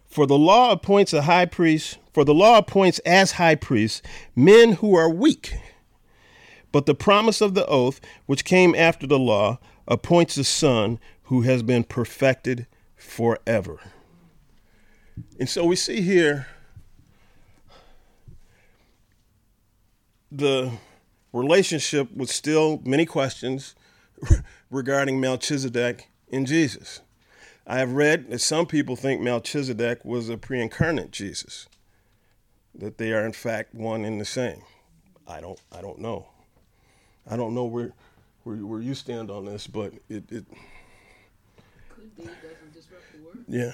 [0.07, 4.03] For the law appoints a high priest, for the law appoints as high priests
[4.35, 5.55] men who are weak.
[6.73, 9.59] But the promise of the oath, which came after the law,
[9.89, 13.81] appoints a son who has been perfected forever.
[15.39, 16.47] And so we see here
[20.31, 20.73] the
[21.33, 23.75] relationship with still many questions
[24.71, 27.01] regarding Melchizedek and Jesus.
[27.67, 31.69] I have read that some people think Melchizedek was a pre incarnate Jesus,
[32.75, 34.63] that they are in fact one and the same.
[35.27, 36.27] I don't, I don't know.
[37.31, 37.93] I don't know where,
[38.43, 40.25] where, where you stand on this, but it.
[40.31, 40.45] it
[41.95, 43.45] Could be, doesn't disrupt the word.
[43.47, 43.73] yeah.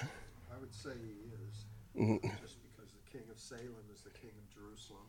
[0.55, 1.27] I would say he
[1.97, 2.21] Mhm.
[2.41, 5.09] just because the king of Salem is the king of Jerusalem.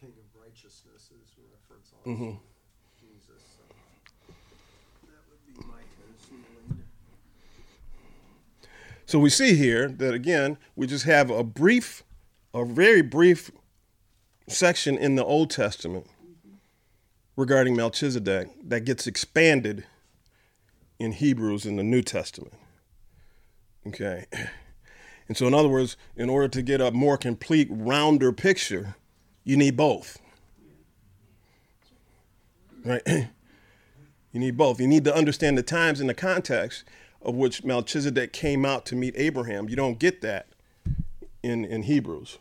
[0.00, 2.38] King of righteousness is a reference also Mhm.
[2.38, 3.42] to Jesus.
[3.56, 3.62] So
[5.06, 5.82] that would be my.
[9.08, 12.02] So we see here that again, we just have a brief,
[12.52, 13.52] a very brief
[14.48, 16.08] section in the Old Testament
[17.36, 19.86] regarding Melchizedek that gets expanded
[20.98, 22.54] in Hebrews in the New Testament.
[23.86, 24.26] Okay.
[25.28, 28.94] And so, in other words, in order to get a more complete, rounder picture,
[29.44, 30.18] you need both.
[32.84, 33.02] Right?
[34.32, 34.78] You need both.
[34.82, 36.84] You need to understand the times and the context
[37.22, 39.66] of which Melchizedek came out to meet Abraham.
[39.70, 40.48] You don't get that
[41.42, 42.36] in, in Hebrews.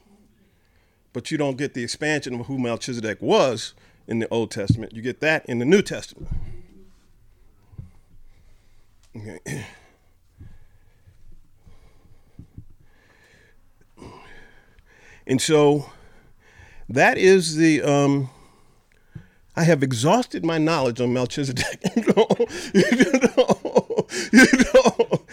[1.13, 3.75] But you don't get the expansion of who Melchizedek was
[4.07, 4.91] in the Old Testament.
[4.91, 6.27] You get that in the New Testament.
[9.15, 9.65] Okay.
[15.27, 15.89] And so
[16.89, 18.29] that is the um,
[19.55, 21.81] I have exhausted my knowledge on Melchizedek.
[21.95, 22.27] you know,
[22.73, 25.25] you know, you know.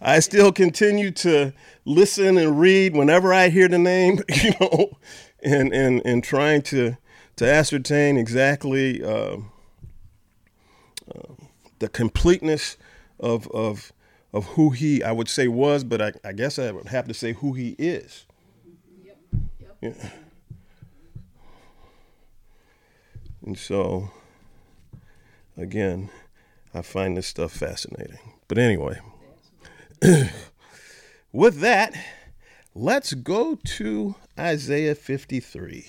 [0.00, 1.52] I still continue to
[1.84, 4.98] listen and read whenever I hear the name, you know,
[5.42, 6.96] and and and trying to
[7.36, 9.38] to ascertain exactly uh,
[11.14, 11.32] uh,
[11.78, 12.76] the completeness
[13.18, 13.92] of of
[14.34, 17.14] of who he I would say was, but I, I guess I would have to
[17.14, 18.25] say who he is.
[23.44, 24.10] And so,
[25.56, 26.10] again,
[26.74, 28.18] I find this stuff fascinating.
[28.48, 28.98] But anyway,
[31.32, 31.94] with that,
[32.74, 35.86] let's go to Isaiah 53.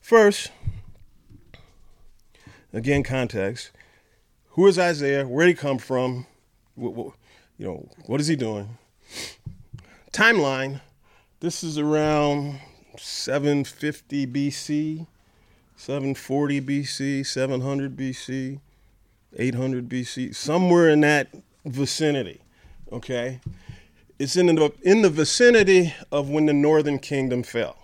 [0.00, 0.50] First,
[2.72, 3.70] again, context.
[4.52, 5.26] Who is Isaiah?
[5.26, 6.26] Where did he come from?
[6.74, 7.14] What, what,
[7.56, 8.76] you know, what is he doing?
[10.12, 10.80] Timeline.
[11.40, 12.60] this is around
[12.98, 15.06] 750 BC,
[15.76, 18.60] 740 BC, 700 BC,
[19.38, 21.28] 800 BC, somewhere in that
[21.64, 22.42] vicinity.
[22.92, 23.40] Okay,
[24.18, 27.78] it's in the in the vicinity of when the Northern Kingdom fell.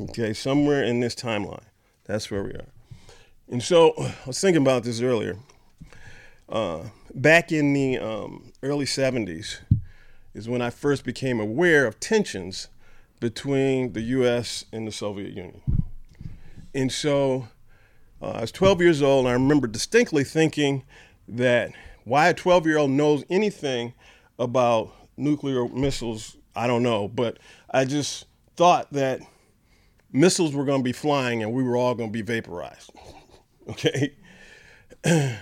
[0.00, 1.64] Okay, somewhere in this timeline.
[2.06, 2.66] That's where we are.
[3.48, 5.38] And so I was thinking about this earlier.
[6.48, 6.84] Uh,
[7.14, 9.58] back in the um, early 70s
[10.34, 12.68] is when I first became aware of tensions
[13.20, 15.60] between the US and the Soviet Union.
[16.74, 17.48] And so
[18.20, 20.82] uh, I was 12 years old, and I remember distinctly thinking
[21.28, 21.72] that
[22.04, 23.94] why a 12 year old knows anything
[24.40, 27.06] about nuclear missiles, I don't know.
[27.06, 27.38] But
[27.70, 28.26] I just
[28.56, 29.20] thought that
[30.12, 32.90] missiles were going to be flying and we were all going to be vaporized.
[33.68, 34.14] Okay?
[35.04, 35.36] and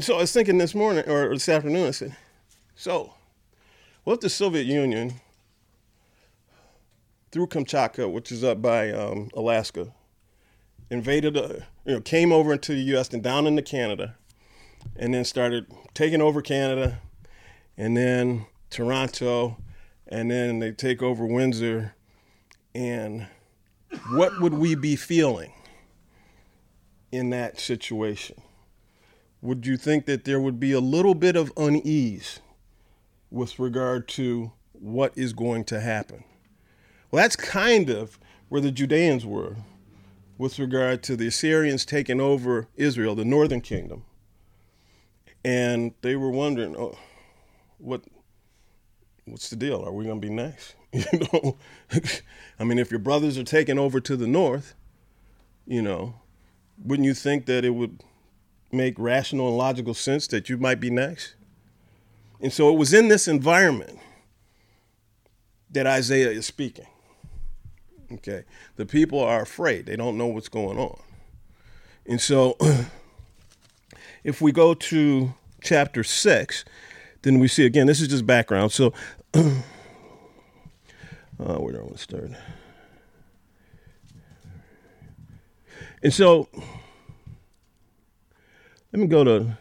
[0.00, 2.16] so I was thinking this morning or this afternoon, I said,
[2.74, 3.14] so
[4.04, 5.14] what if the Soviet Union,
[7.32, 9.92] through Kamchatka, which is up by um, Alaska,
[10.90, 11.48] invaded, uh,
[11.86, 13.08] you know, came over into the U.S.
[13.14, 14.16] and down into Canada,
[14.96, 17.00] and then started taking over Canada,
[17.78, 19.56] and then Toronto,
[20.06, 21.94] and then they take over Windsor,
[22.74, 23.26] and
[24.10, 25.53] what would we be feeling
[27.14, 28.40] in that situation?
[29.40, 32.40] Would you think that there would be a little bit of unease
[33.30, 36.24] with regard to what is going to happen?
[37.10, 39.56] Well, that's kind of where the Judeans were
[40.38, 44.04] with regard to the Assyrians taking over Israel, the northern kingdom.
[45.44, 46.98] And they were wondering, oh,
[47.78, 48.02] what
[49.26, 49.84] what's the deal?
[49.84, 50.74] Are we going to be nice?
[51.12, 51.56] You know,
[52.60, 54.76] I mean, if your brothers are taking over to the north,
[55.66, 56.14] you know,
[56.82, 58.02] wouldn't you think that it would
[58.72, 61.34] make rational and logical sense that you might be next?
[62.40, 63.98] And so it was in this environment
[65.70, 66.86] that Isaiah is speaking.
[68.12, 68.44] Okay.
[68.76, 71.00] The people are afraid, they don't know what's going on.
[72.06, 72.56] And so
[74.24, 76.64] if we go to chapter 6,
[77.22, 78.72] then we see again, this is just background.
[78.72, 78.92] So
[81.38, 82.30] Uh, where do I want to start?
[86.04, 86.48] And so,
[88.92, 89.56] let me go to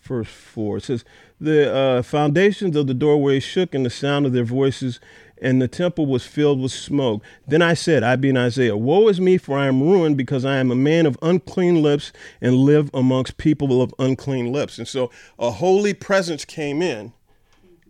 [0.00, 0.78] verse 4.
[0.78, 1.04] It says,
[1.38, 4.98] The uh, foundations of the doorway shook in the sound of their voices,
[5.40, 7.22] and the temple was filled with smoke.
[7.46, 10.56] Then I said, I being Isaiah, Woe is me, for I am ruined, because I
[10.56, 14.78] am a man of unclean lips and live amongst people of unclean lips.
[14.78, 17.12] And so a holy presence came in,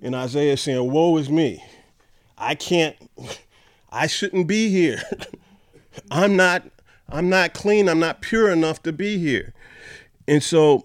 [0.03, 1.65] and Isaiah saying, Woe is me
[2.37, 2.97] I can't,
[3.93, 5.03] I shouldn't be here.
[6.11, 6.65] I'm not,
[7.09, 7.89] I'm not clean.
[7.89, 9.55] I'm not pure enough to be here.
[10.27, 10.85] And so,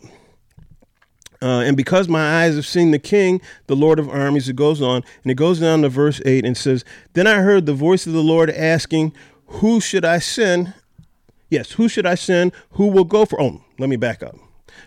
[1.41, 4.81] uh, and because my eyes have seen the King, the Lord of armies, it goes
[4.81, 8.05] on, and it goes down to verse 8 and says, Then I heard the voice
[8.05, 9.13] of the Lord asking,
[9.47, 10.73] Who should I send?
[11.49, 12.51] Yes, who should I send?
[12.71, 13.41] Who will go for?
[13.41, 14.35] Oh, let me back up.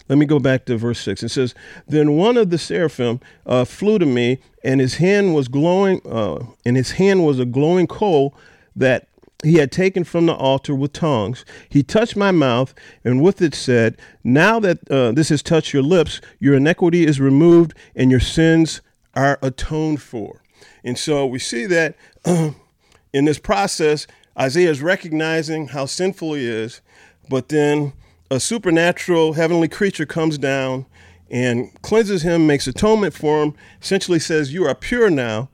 [0.09, 1.25] Let me go back to verse 6.
[1.25, 1.55] It says,
[1.89, 6.45] Then one of the seraphim uh, flew to me, and his hand was glowing, uh,
[6.65, 8.35] and his hand was a glowing coal
[8.77, 9.09] that
[9.43, 11.45] he had taken from the altar with tongs.
[11.69, 12.75] He touched my mouth,
[13.05, 17.21] and with it said, Now that uh, this has touched your lips, your iniquity is
[17.21, 18.81] removed, and your sins
[19.15, 20.43] are atoned for.
[20.83, 24.07] And so we see that in this process,
[24.39, 26.81] Isaiah is recognizing how sinful he is,
[27.29, 27.93] but then
[28.31, 30.87] a supernatural heavenly creature comes down
[31.31, 35.49] and cleanses him, makes atonement for him, essentially says, You are pure now.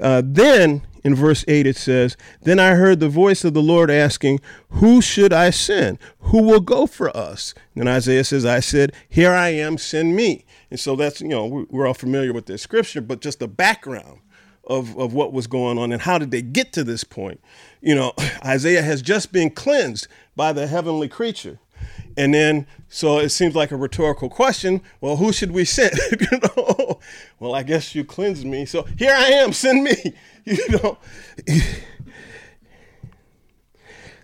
[0.00, 3.90] Uh, then in verse 8 it says, Then I heard the voice of the Lord
[3.90, 4.40] asking,
[4.70, 5.98] Who should I send?
[6.20, 7.54] Who will go for us?
[7.74, 10.44] And Isaiah says, I said, Here I am, send me.
[10.70, 14.20] And so that's, you know, we're all familiar with this scripture, but just the background
[14.64, 17.40] of, of what was going on and how did they get to this point.
[17.80, 18.12] You know,
[18.44, 21.58] Isaiah has just been cleansed by the heavenly creature.
[22.16, 24.82] And then, so it seems like a rhetorical question.
[25.00, 25.92] Well, who should we send?
[26.20, 27.00] you know,
[27.38, 29.52] well, I guess you cleansed me, so here I am.
[29.52, 30.14] Send me.
[30.44, 30.98] You know.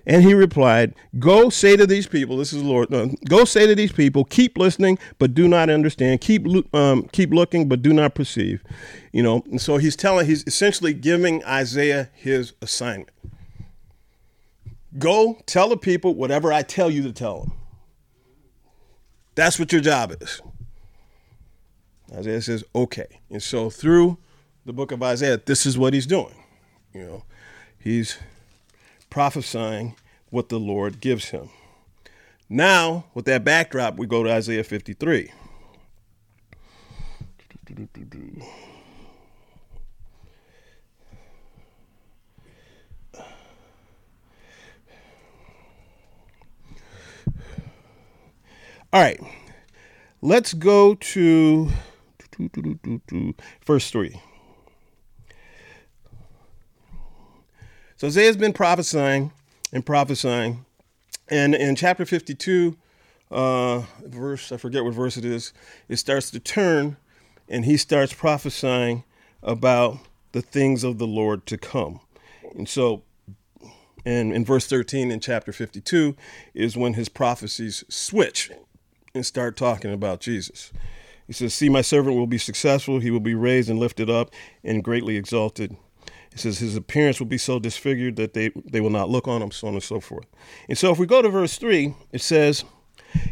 [0.08, 3.66] And he replied, Go say to these people, this is the Lord, uh, go say
[3.66, 6.22] to these people, keep listening, but do not understand.
[6.22, 8.64] Keep, um, keep looking, but do not perceive.
[9.12, 13.10] You know, and so he's telling, he's essentially giving Isaiah his assignment.
[14.98, 17.52] Go tell the people whatever I tell you to tell them.
[19.34, 20.40] That's what your job is.
[22.12, 23.20] Isaiah says, okay.
[23.30, 24.18] And so through
[24.64, 26.34] the book of Isaiah, this is what he's doing.
[26.92, 27.24] You know,
[27.78, 28.18] he's
[29.10, 29.94] prophesying
[30.30, 31.50] what the Lord gives him.
[32.48, 35.30] Now, with that backdrop, we go to Isaiah 53.
[48.90, 49.20] All right.
[50.22, 51.68] Let's go to
[53.66, 54.18] verse 3.
[57.98, 59.32] So Isaiah's been prophesying
[59.74, 60.64] and prophesying.
[61.28, 62.78] And in chapter 52,
[63.30, 65.52] uh, verse, I forget what verse it is,
[65.90, 66.96] it starts to turn
[67.46, 69.04] and he starts prophesying
[69.42, 69.98] about
[70.32, 72.00] the things of the Lord to come.
[72.56, 73.02] And so,
[74.06, 76.16] and in verse 13 in chapter 52
[76.54, 78.50] is when his prophecies switch
[79.14, 80.72] and start talking about Jesus.
[81.26, 83.00] He says, See, my servant will be successful.
[83.00, 84.30] He will be raised and lifted up
[84.64, 85.76] and greatly exalted.
[86.32, 89.42] He says, His appearance will be so disfigured that they, they will not look on
[89.42, 90.26] him, so on and so forth.
[90.68, 92.64] And so if we go to verse 3, it says,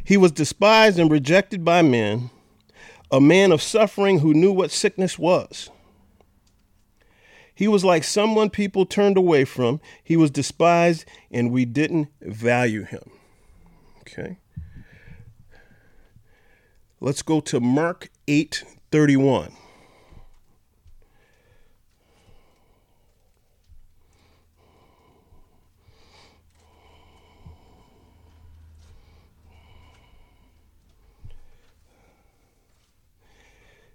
[0.04, 2.30] He was despised and rejected by men,
[3.10, 5.70] a man of suffering who knew what sickness was.
[7.54, 9.80] He was like someone people turned away from.
[10.04, 13.10] He was despised, and we didn't value him.
[14.00, 14.36] Okay.
[16.98, 19.52] Let's go to Mark 8 31.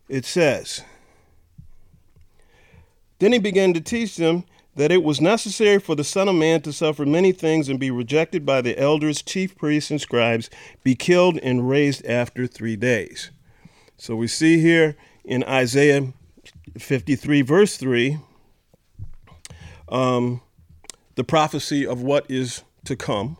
[0.07, 0.83] It says,
[3.19, 4.43] Then he began to teach them
[4.75, 7.91] that it was necessary for the Son of Man to suffer many things and be
[7.91, 10.49] rejected by the elders, chief priests, and scribes,
[10.83, 13.31] be killed, and raised after three days.
[13.97, 14.95] So we see here
[15.25, 16.13] in Isaiah
[16.77, 18.17] 53, verse 3,
[19.89, 20.41] um,
[21.15, 23.37] the prophecy of what is to come.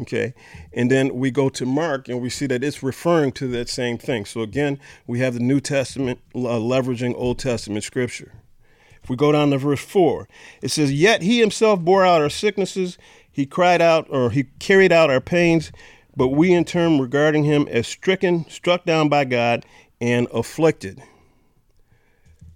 [0.00, 0.32] Okay.
[0.72, 3.98] And then we go to Mark and we see that it's referring to that same
[3.98, 4.24] thing.
[4.24, 8.32] So again, we have the New Testament uh, leveraging Old Testament scripture.
[9.02, 10.28] If we go down to verse 4,
[10.60, 12.98] it says, Yet he himself bore out our sicknesses,
[13.30, 15.72] he cried out, or he carried out our pains,
[16.16, 19.64] but we in turn regarding him as stricken, struck down by God,
[20.00, 21.02] and afflicted.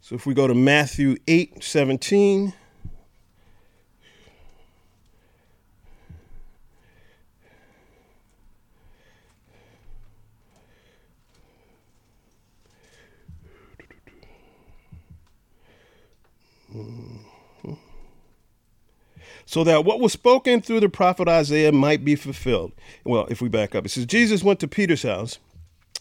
[0.01, 2.53] So if we go to Matthew 8 17,
[19.47, 22.73] so that what was spoken through the prophet Isaiah might be fulfilled.
[23.05, 25.39] Well, if we back up, it says Jesus went to Peter's house.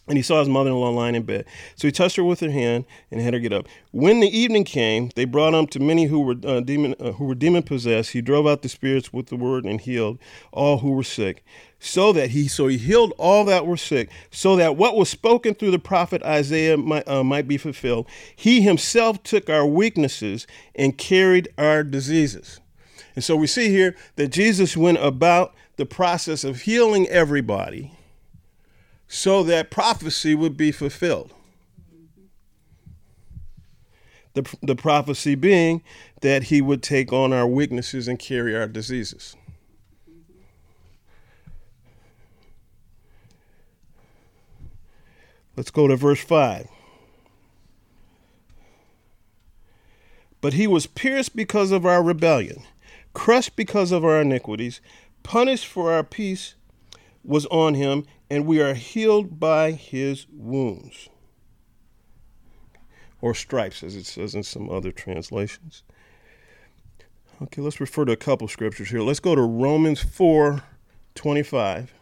[0.07, 1.45] And he saw his mother in law lying in bed.
[1.75, 3.67] So he touched her with her hand and had her get up.
[3.89, 7.25] When the evening came, they brought him to many who were uh, demon uh, who
[7.25, 8.11] were demon possessed.
[8.11, 10.19] He drove out the spirits with the word and healed
[10.51, 11.43] all who were sick.
[11.79, 15.55] So that he so he healed all that were sick, so that what was spoken
[15.55, 18.07] through the prophet Isaiah might, uh, might be fulfilled.
[18.35, 22.59] He himself took our weaknesses and carried our diseases.
[23.15, 27.91] And so we see here that Jesus went about the process of healing everybody
[29.07, 31.33] so that prophecy would be fulfilled.
[34.33, 35.81] The, the prophecy being
[36.21, 39.35] that he would take on our weaknesses and carry our diseases.
[45.55, 46.67] Let's go to verse 5.
[50.41, 52.63] But he was pierced because of our rebellion,
[53.15, 54.79] crushed because of our iniquities,
[55.23, 56.53] punished for our peace
[57.23, 61.09] was on him, and we are healed by his wounds.
[63.21, 65.81] Or stripes, as it says in some other translations.
[67.41, 69.01] Okay, let's refer to a couple scriptures here.
[69.01, 70.61] Let's go to Romans 4
[71.15, 71.94] 25.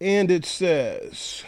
[0.00, 1.44] And it says,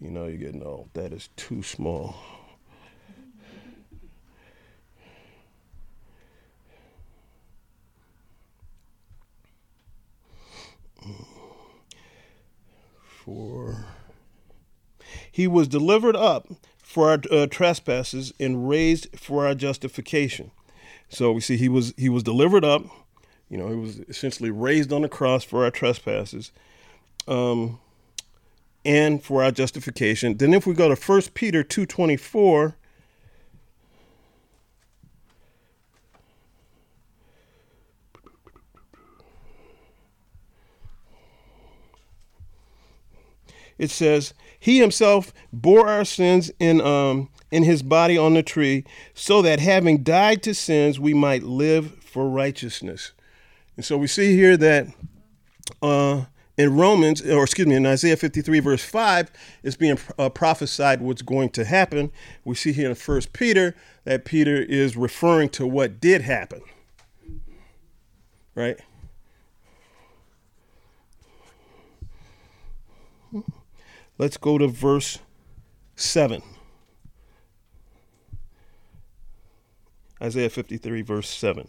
[0.00, 0.90] you know, you're getting old.
[0.92, 2.16] That is too small.
[13.24, 13.86] For
[15.32, 20.50] he was delivered up for our uh, trespasses and raised for our justification.
[21.08, 22.84] So we see he was he was delivered up
[23.48, 26.50] you know, he was essentially raised on the cross for our trespasses
[27.28, 27.78] um,
[28.84, 30.36] and for our justification.
[30.36, 32.74] Then if we go to 1 Peter 2.24,
[43.78, 48.84] it says, He himself bore our sins in um, in his body on the tree,
[49.14, 53.12] so that having died to sins, we might live for righteousness.
[53.76, 54.86] And so we see here that
[55.82, 56.24] uh,
[56.56, 59.30] in Romans, or excuse me, in Isaiah 53, verse 5,
[59.62, 62.12] it's being uh, prophesied what's going to happen.
[62.44, 66.60] We see here in First Peter that Peter is referring to what did happen.
[68.54, 68.78] Right?
[74.16, 75.18] Let's go to verse
[75.96, 76.40] 7.
[80.22, 81.68] Isaiah 53, verse 7.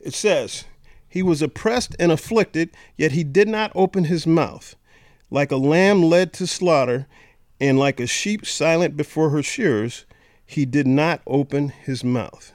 [0.00, 0.64] It says,
[1.10, 4.76] He was oppressed and afflicted, yet he did not open his mouth.
[5.28, 7.08] Like a lamb led to slaughter,
[7.60, 10.06] and like a sheep silent before her shearers,
[10.46, 12.52] he did not open his mouth.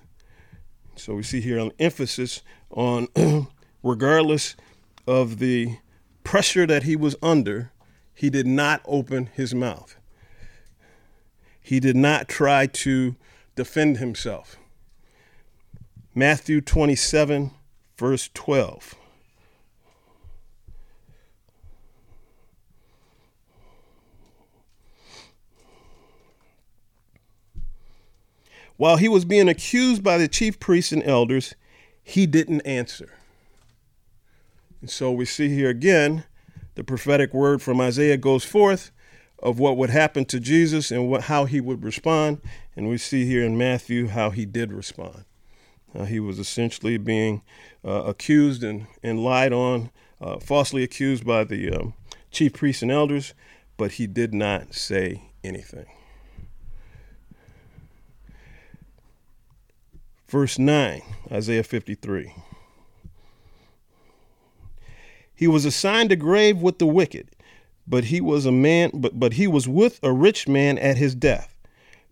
[0.95, 2.41] So we see here an emphasis
[2.72, 3.10] on,
[3.84, 4.56] regardless
[5.06, 5.78] of the
[6.24, 7.72] pressure that he was under,
[8.14, 9.97] he did not open his mouth.
[11.60, 13.18] He did not try to
[13.56, 14.56] defend himself.
[16.14, 17.51] Matthew 27,
[17.98, 18.96] verse 12.
[28.78, 31.56] While he was being accused by the chief priests and elders,
[32.04, 33.10] he didn't answer.
[34.82, 36.26] And so we see here again
[36.76, 38.91] the prophetic word from Isaiah goes forth
[39.39, 42.41] of what would happen to Jesus and what, how he would respond.
[42.76, 45.24] And we see here in Matthew how he did respond.
[45.96, 47.41] Uh, he was essentially being
[47.86, 51.93] uh, accused and, and lied on, uh, falsely accused by the um,
[52.32, 53.34] chief priests and elders,
[53.78, 55.86] but he did not say anything.
[60.28, 62.34] Verse 9, Isaiah 53.
[65.34, 67.30] He was assigned a grave with the wicked,
[67.88, 71.14] but he was a man but, but he was with a rich man at his
[71.14, 71.56] death.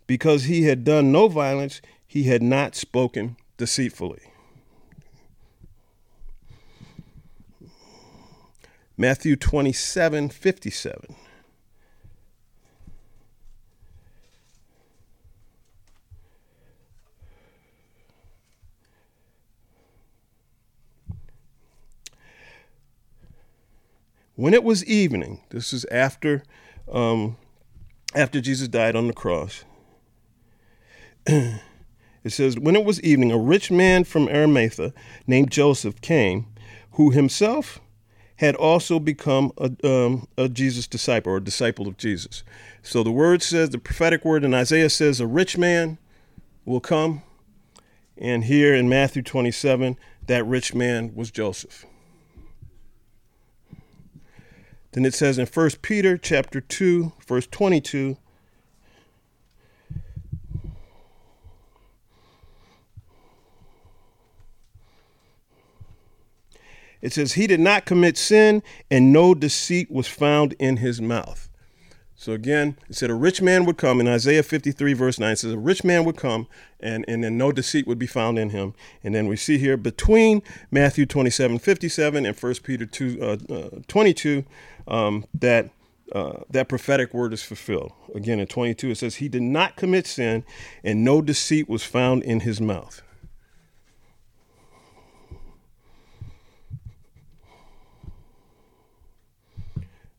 [0.06, 4.22] Because he had done no violence, he had not spoken deceitfully.
[8.98, 11.16] Matthew 27 57.
[24.36, 26.44] When it was evening, this is after
[26.92, 27.38] um,
[28.16, 29.64] after Jesus died on the cross.
[32.24, 34.94] It says, When it was evening, a rich man from Arimathea
[35.28, 36.48] named Joseph came,
[36.92, 37.80] who himself
[38.38, 42.44] had also become a, um, a Jesus disciple or a disciple of Jesus.
[42.82, 45.98] So the word says, the prophetic word in Isaiah says, a rich man
[46.66, 47.22] will come.
[48.18, 49.98] And here in Matthew 27,
[50.28, 51.86] that rich man was Joseph.
[54.92, 58.18] Then it says in 1 Peter chapter 2, verse 22,
[67.04, 71.50] It says, He did not commit sin, and no deceit was found in his mouth.
[72.16, 75.34] So again, it said a rich man would come in Isaiah 53, verse 9.
[75.34, 76.48] It says a rich man would come
[76.80, 78.74] and, and then no deceit would be found in him.
[79.04, 80.42] And then we see here between
[80.72, 84.46] Matthew 27, 57 and 1 Peter 2, uh, uh, 22
[84.88, 85.72] um, that
[86.14, 87.92] uh, that prophetic word is fulfilled.
[88.14, 90.44] Again, in 22, it says, He did not commit sin,
[90.84, 93.02] and no deceit was found in his mouth.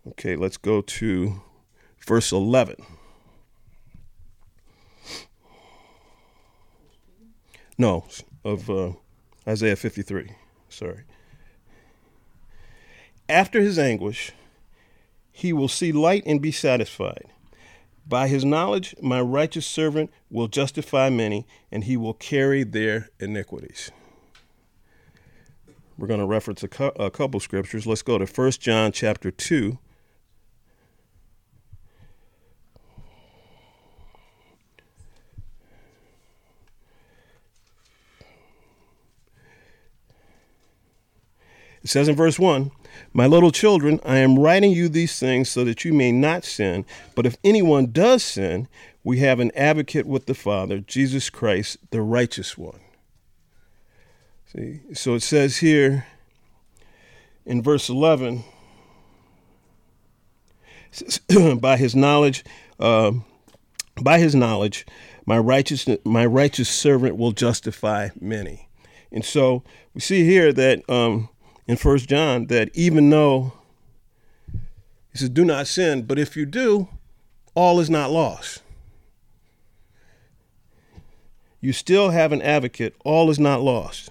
[0.07, 1.41] Okay, let's go to
[2.07, 2.77] verse 11.
[7.79, 8.05] No,
[8.45, 8.93] of uh,
[9.49, 10.31] Isaiah 53.
[10.69, 11.05] Sorry.
[13.29, 14.33] After his anguish,
[15.33, 17.27] he will see light and be satisfied.
[18.07, 23.91] By his knowledge, my righteous servant will justify many, and he will carry their iniquities.
[25.97, 27.87] We're going to reference a, cu- a couple scriptures.
[27.87, 29.79] Let's go to 1 John chapter 2,
[41.85, 42.71] It says in verse 1
[43.13, 46.87] My little children, I am writing you these things so that you may not sin.
[47.15, 48.69] But if anyone does sin,
[49.05, 52.81] we have an advocate with the Father, Jesus Christ, the righteous one.
[54.47, 56.07] See, so it says here
[57.45, 58.45] in verse 11
[61.59, 62.45] by his knowledge,
[62.81, 63.13] uh,
[64.01, 64.87] by his knowledge,
[65.27, 68.69] my righteous my righteous servant will justify many.
[69.13, 69.63] And so
[69.93, 71.29] we see here that um,
[71.67, 73.53] in First John that even though
[75.13, 76.89] he says, do not sin, but if you do,
[77.55, 78.63] all is not lost.
[81.61, 84.11] You still have an advocate, all is not lost.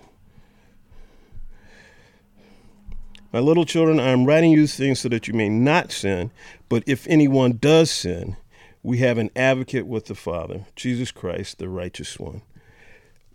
[3.33, 6.31] My little children, I am writing you things so that you may not sin,
[6.69, 8.37] but if anyone does sin,
[8.81, 12.43] we have an advocate with the Father, Jesus Christ, the righteous one.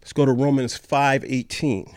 [0.01, 1.95] Let's go to Romans 5 18.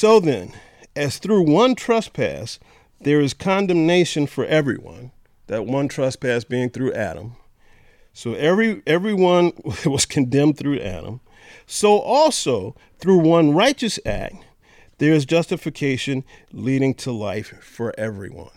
[0.00, 0.54] So then,
[0.96, 2.58] as through one trespass
[3.02, 5.12] there is condemnation for everyone,
[5.46, 7.36] that one trespass being through Adam.
[8.14, 9.52] So every everyone
[9.84, 11.20] was condemned through Adam.
[11.66, 14.36] So also through one righteous act
[14.96, 18.56] there is justification leading to life for everyone.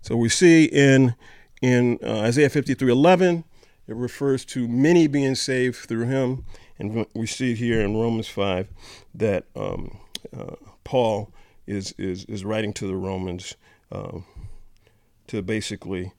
[0.00, 1.14] So we see in
[1.62, 3.44] in uh, Isaiah 53:11
[3.86, 6.44] it refers to many being saved through him
[6.78, 8.68] and we see here in Romans 5
[9.14, 9.98] that um,
[10.36, 11.32] uh, Paul
[11.66, 13.56] is, is, is writing to the Romans
[13.90, 14.24] um,
[15.28, 16.12] to basically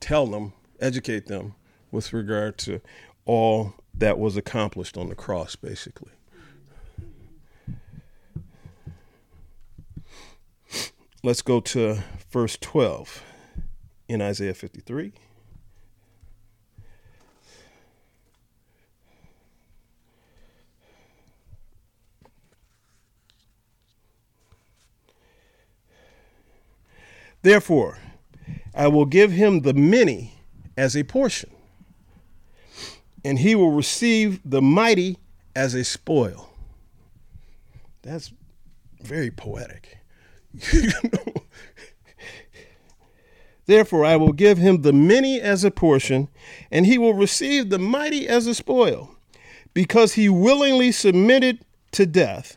[0.00, 1.54] tell them, educate them
[1.90, 2.80] with regard to
[3.26, 6.12] all that was accomplished on the cross, basically.
[11.22, 11.98] Let's go to
[12.30, 13.22] verse 12
[14.08, 15.12] in Isaiah 53.
[27.44, 27.98] Therefore,
[28.74, 30.32] I will give him the many
[30.78, 31.50] as a portion,
[33.22, 35.18] and he will receive the mighty
[35.54, 36.48] as a spoil.
[38.00, 38.32] That's
[39.02, 39.98] very poetic.
[43.66, 46.30] Therefore, I will give him the many as a portion,
[46.70, 49.16] and he will receive the mighty as a spoil,
[49.74, 51.58] because he willingly submitted
[51.92, 52.56] to death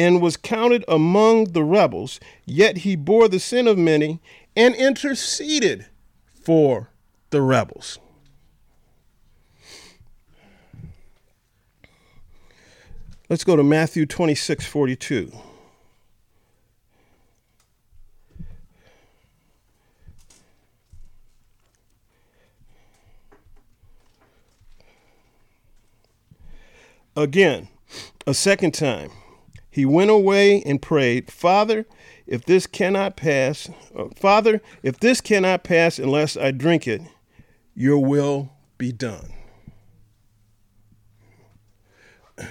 [0.00, 4.18] and was counted among the rebels, yet he bore the sin of many
[4.56, 5.84] and interceded
[6.24, 6.88] for
[7.28, 7.98] the rebels.
[13.28, 15.32] Let's go to Matthew 26 42.
[27.14, 27.68] Again,
[28.26, 29.10] a second time
[29.70, 31.86] he went away and prayed, Father,
[32.26, 37.02] if this cannot pass, uh, Father, if this cannot pass unless I drink it,
[37.74, 39.32] your will be done.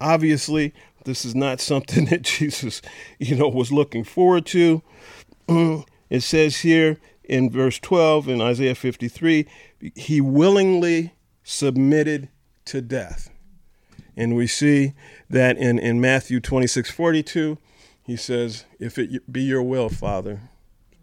[0.00, 2.82] Obviously, this is not something that Jesus,
[3.18, 4.82] you know, was looking forward to.
[6.10, 9.46] it says here in verse 12 in Isaiah 53,
[9.94, 12.28] he willingly submitted
[12.66, 13.30] to death.
[14.16, 14.94] And we see
[15.28, 17.58] that in, in Matthew 26 42,
[18.02, 20.40] he says, If it be your will, Father,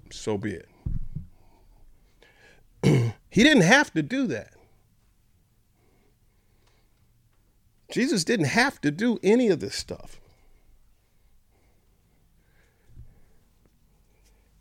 [0.09, 0.70] so be it.
[3.30, 4.53] he didn't have to do that.
[7.91, 10.20] Jesus didn't have to do any of this stuff.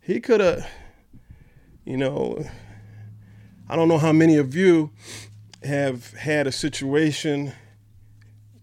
[0.03, 0.69] He could have,
[1.87, 2.45] you know,
[3.69, 4.91] I don't know how many of you
[5.63, 7.55] have had a situation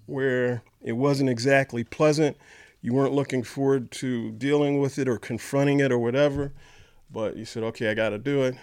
[0.10, 2.38] where it wasn't exactly pleasant.
[2.82, 6.54] You weren't looking forward to dealing with it or confronting it or whatever,
[7.12, 8.56] but you said, okay, I got to do it.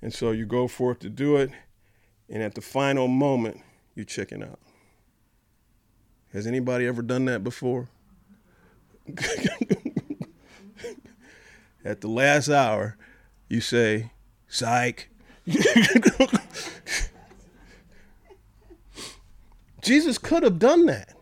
[0.00, 1.50] And so you go forth to do it,
[2.28, 3.60] and at the final moment,
[3.94, 4.60] you chicken out.
[6.32, 7.88] Has anybody ever done that before?
[11.84, 12.96] at the last hour,
[13.48, 14.12] you say,
[14.46, 15.10] psych.
[19.88, 21.14] Jesus could have done that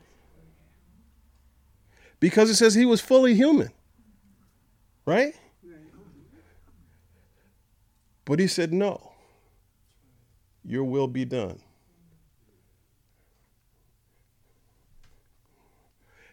[2.18, 3.70] because it says he was fully human,
[5.04, 5.36] right?
[8.24, 9.12] But he said, No,
[10.64, 11.60] your will be done.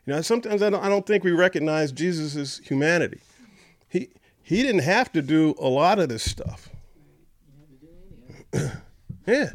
[0.07, 3.21] You know, sometimes I don't, I don't think we recognize Jesus' humanity.
[3.89, 4.09] He,
[4.41, 6.67] he didn't have to do a lot of this stuff.
[9.27, 9.51] yeah.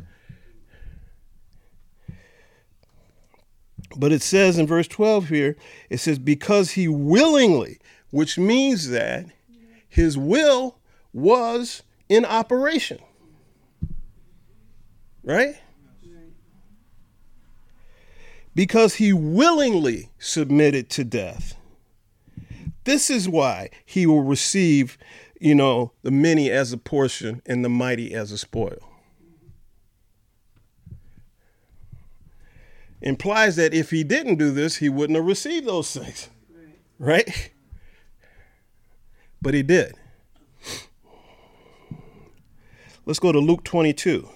[3.97, 5.57] But it says in verse 12 here,
[5.91, 7.79] it says, because he willingly,
[8.11, 9.27] which means that
[9.89, 10.79] his will
[11.13, 12.99] was in operation.
[15.25, 15.57] Right?
[18.55, 21.55] Because he willingly submitted to death.
[22.85, 24.97] This is why he will receive,
[25.41, 28.88] you know, the many as a portion and the mighty as a spoil.
[33.01, 36.29] Implies that if he didn't do this, he wouldn't have received those things.
[36.99, 37.51] Right?
[39.41, 39.95] but he did.
[43.07, 44.29] Let's go to Luke 22.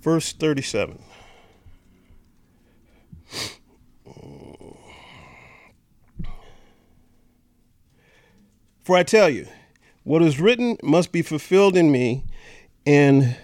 [0.00, 0.98] Verse 37.
[8.82, 9.46] For I tell you,
[10.02, 12.24] what is written must be fulfilled in me,
[12.86, 13.36] and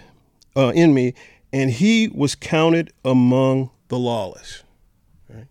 [0.55, 1.13] uh, in me,
[1.51, 4.63] and he was counted among the lawless.
[5.29, 5.47] Right?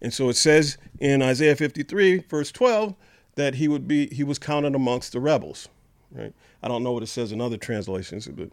[0.00, 2.94] And so it says in Isaiah 53, verse 12,
[3.36, 5.68] that he would be he was counted amongst the rebels.
[6.10, 6.34] Right?
[6.62, 8.50] I don't know what it says in other translations, but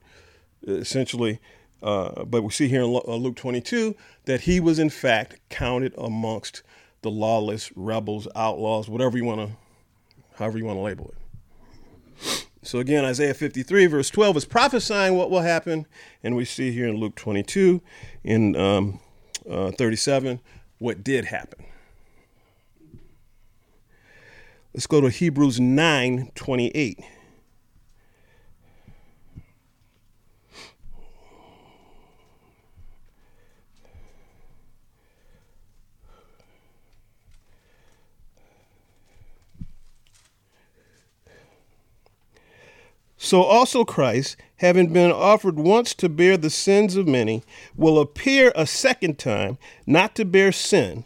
[0.68, 1.40] essentially,
[1.82, 3.96] uh, but we see here in uh, Luke 22
[4.26, 6.64] that he was in fact counted amongst
[7.02, 9.56] the lawless rebels, outlaws, whatever you want to,
[10.36, 12.47] however you want to label it.
[12.68, 15.88] So again, Isaiah 53, verse 12 is prophesying what will happen,
[16.22, 17.82] and we see here in Luke 22,
[18.26, 19.00] in um,
[19.50, 20.42] uh, 37,
[20.78, 21.64] what did happen.
[24.74, 27.00] Let's go to Hebrews 9, 28.
[43.18, 47.44] So also Christ, having been offered once to bear the sins of many,
[47.76, 51.06] will appear a second time, not to bear sin,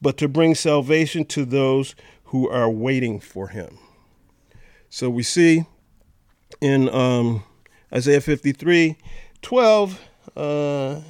[0.00, 1.94] but to bring salvation to those
[2.24, 3.78] who are waiting for him.
[4.88, 5.64] So we see
[6.60, 7.44] in um,
[7.92, 8.96] Isaiah 53
[9.42, 10.00] 12,
[10.36, 11.00] uh,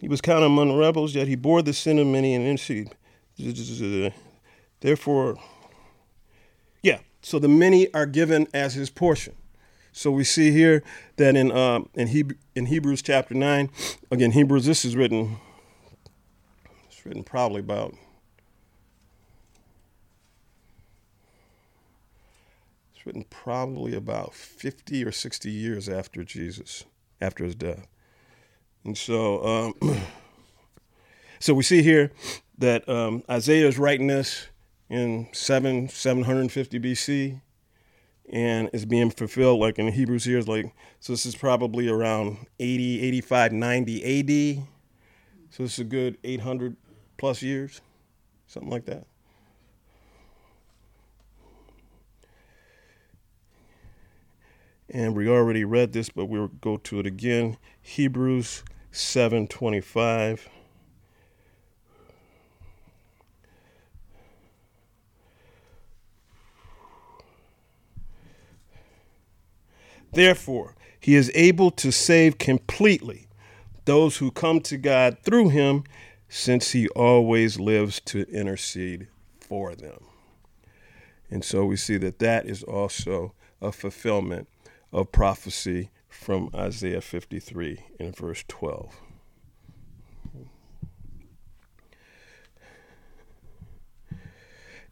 [0.00, 2.94] he was counted among the rebels, yet he bore the sin of many and interceded.
[4.80, 5.38] Therefore,
[7.22, 9.34] so the many are given as his portion.
[9.92, 10.82] So we see here
[11.16, 13.70] that in um, in, in Hebrews chapter nine,
[14.10, 14.66] again Hebrews.
[14.66, 15.36] This is written.
[16.88, 17.94] It's written probably about.
[22.94, 26.84] It's written probably about fifty or sixty years after Jesus,
[27.20, 27.86] after his death,
[28.84, 30.00] and so um,
[31.38, 32.12] so we see here
[32.56, 34.46] that um, Isaiah is writing this
[34.92, 37.40] in 7 750 BC
[38.30, 42.46] and is being fulfilled like in Hebrews here is like so this is probably around
[42.60, 44.64] 80 85 90 AD
[45.48, 46.76] so this is a good 800
[47.16, 47.80] plus years
[48.46, 49.06] something like that.
[54.90, 57.56] And we already read this but we'll go to it again.
[57.80, 60.50] Hebrews 725
[70.12, 73.26] Therefore, he is able to save completely
[73.84, 75.84] those who come to God through him,
[76.28, 79.08] since he always lives to intercede
[79.40, 80.04] for them.
[81.30, 84.48] And so we see that that is also a fulfillment
[84.92, 88.94] of prophecy from Isaiah 53 in verse 12.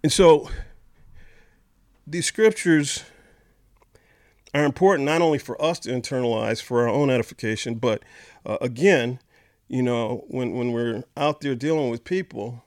[0.02, 0.48] And so
[2.06, 3.04] these scriptures
[4.54, 8.02] are important not only for us to internalize for our own edification, but
[8.44, 9.20] uh, again,
[9.68, 12.64] you know, when, when we're out there dealing with people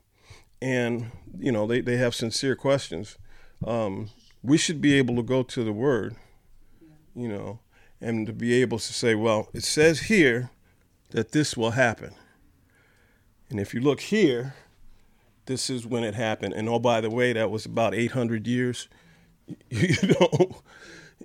[0.62, 3.18] and, you know, they, they have sincere questions,
[3.66, 4.10] um,
[4.42, 6.16] we should be able to go to the word,
[7.16, 7.60] you know,
[8.00, 10.50] and to be able to say, well, it says here
[11.12, 12.14] that this will happen.
[13.50, 14.56] And if you look here,
[15.46, 16.54] this is when it happened.
[16.54, 18.88] And oh, by the way, that was about 800 years.
[19.70, 20.62] You know,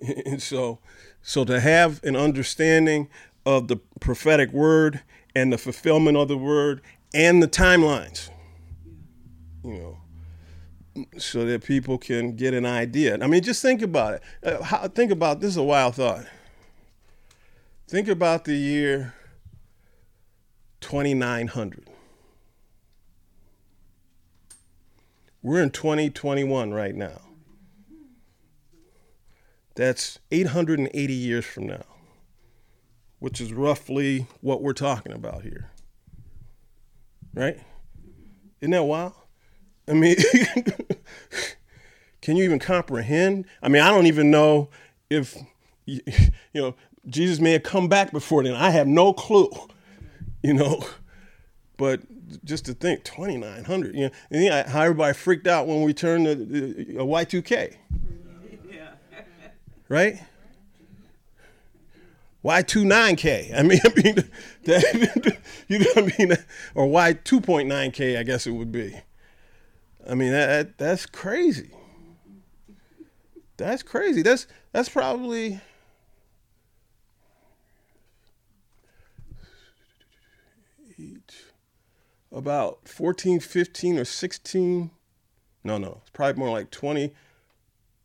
[0.26, 0.78] and so,
[1.22, 3.09] so to have an understanding
[3.44, 5.03] of the prophetic word
[5.34, 6.80] and the fulfillment of the word
[7.14, 8.30] and the timelines,
[9.64, 9.99] you know,
[11.16, 13.18] so that people can get an idea.
[13.20, 14.22] I mean, just think about it.
[14.42, 16.26] Uh, how, think about this is a wild thought.
[17.86, 19.14] Think about the year
[20.80, 21.88] 2900.
[25.42, 27.28] We're in 2021 right now.
[29.79, 31.85] That's 880 years from now,
[33.20, 35.70] which is roughly what we're talking about here.
[37.33, 37.61] Right?
[38.61, 39.12] Isn't that wild?
[39.87, 40.16] I mean,
[42.20, 43.47] can you even comprehend?
[43.62, 44.68] I mean, I don't even know
[45.11, 45.39] if,
[45.87, 46.03] you
[46.53, 46.74] know,
[47.07, 48.55] Jesus may have come back before then.
[48.55, 49.49] I have no clue,
[50.43, 50.85] you know.
[51.76, 52.01] But
[52.45, 56.26] just to think, 2,900, you know, and yeah, how everybody freaked out when we turned
[56.26, 57.76] to a Y2K
[59.89, 60.20] right?
[62.43, 63.53] why two nine K?
[63.57, 64.14] I mean, I mean,
[64.64, 66.36] that, you know what I mean,
[66.74, 68.16] or why two point nine K?
[68.16, 68.95] I guess it would be.
[70.09, 71.70] I mean, that, that that's crazy.
[73.57, 74.22] That's crazy.
[74.22, 75.61] That's that's probably
[82.30, 84.91] about 14, 15, or 16.
[85.64, 87.12] No, no, it's probably more like 20,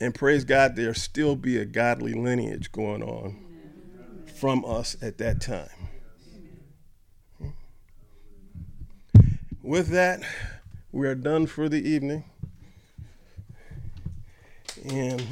[0.00, 3.44] And praise God, there still be a godly lineage going on
[4.38, 5.68] from us at that time.
[9.62, 10.22] With that,
[10.92, 12.24] we are done for the evening.
[14.88, 15.26] And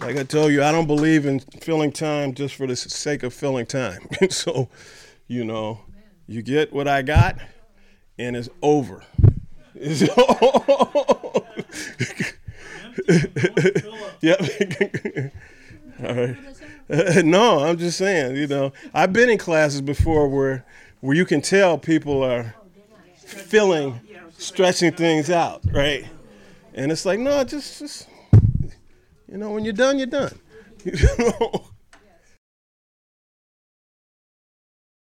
[0.00, 3.32] like I told you, I don't believe in filling time just for the sake of
[3.32, 4.08] filling time.
[4.30, 4.68] so,
[5.28, 5.80] you know,
[6.26, 7.38] you get what I got,
[8.18, 9.04] and it's over.
[9.78, 10.00] It's
[14.20, 14.40] yep.
[16.02, 16.36] All right.
[17.24, 20.64] no, I'm just saying, you know, I've been in classes before where
[21.00, 22.54] where you can tell people are
[23.16, 24.00] filling,
[24.38, 26.06] stretching things out, right?
[26.74, 28.08] And it's like, no, just, just,
[29.30, 30.38] you know, when you're done, you're done.
[30.84, 31.70] You know?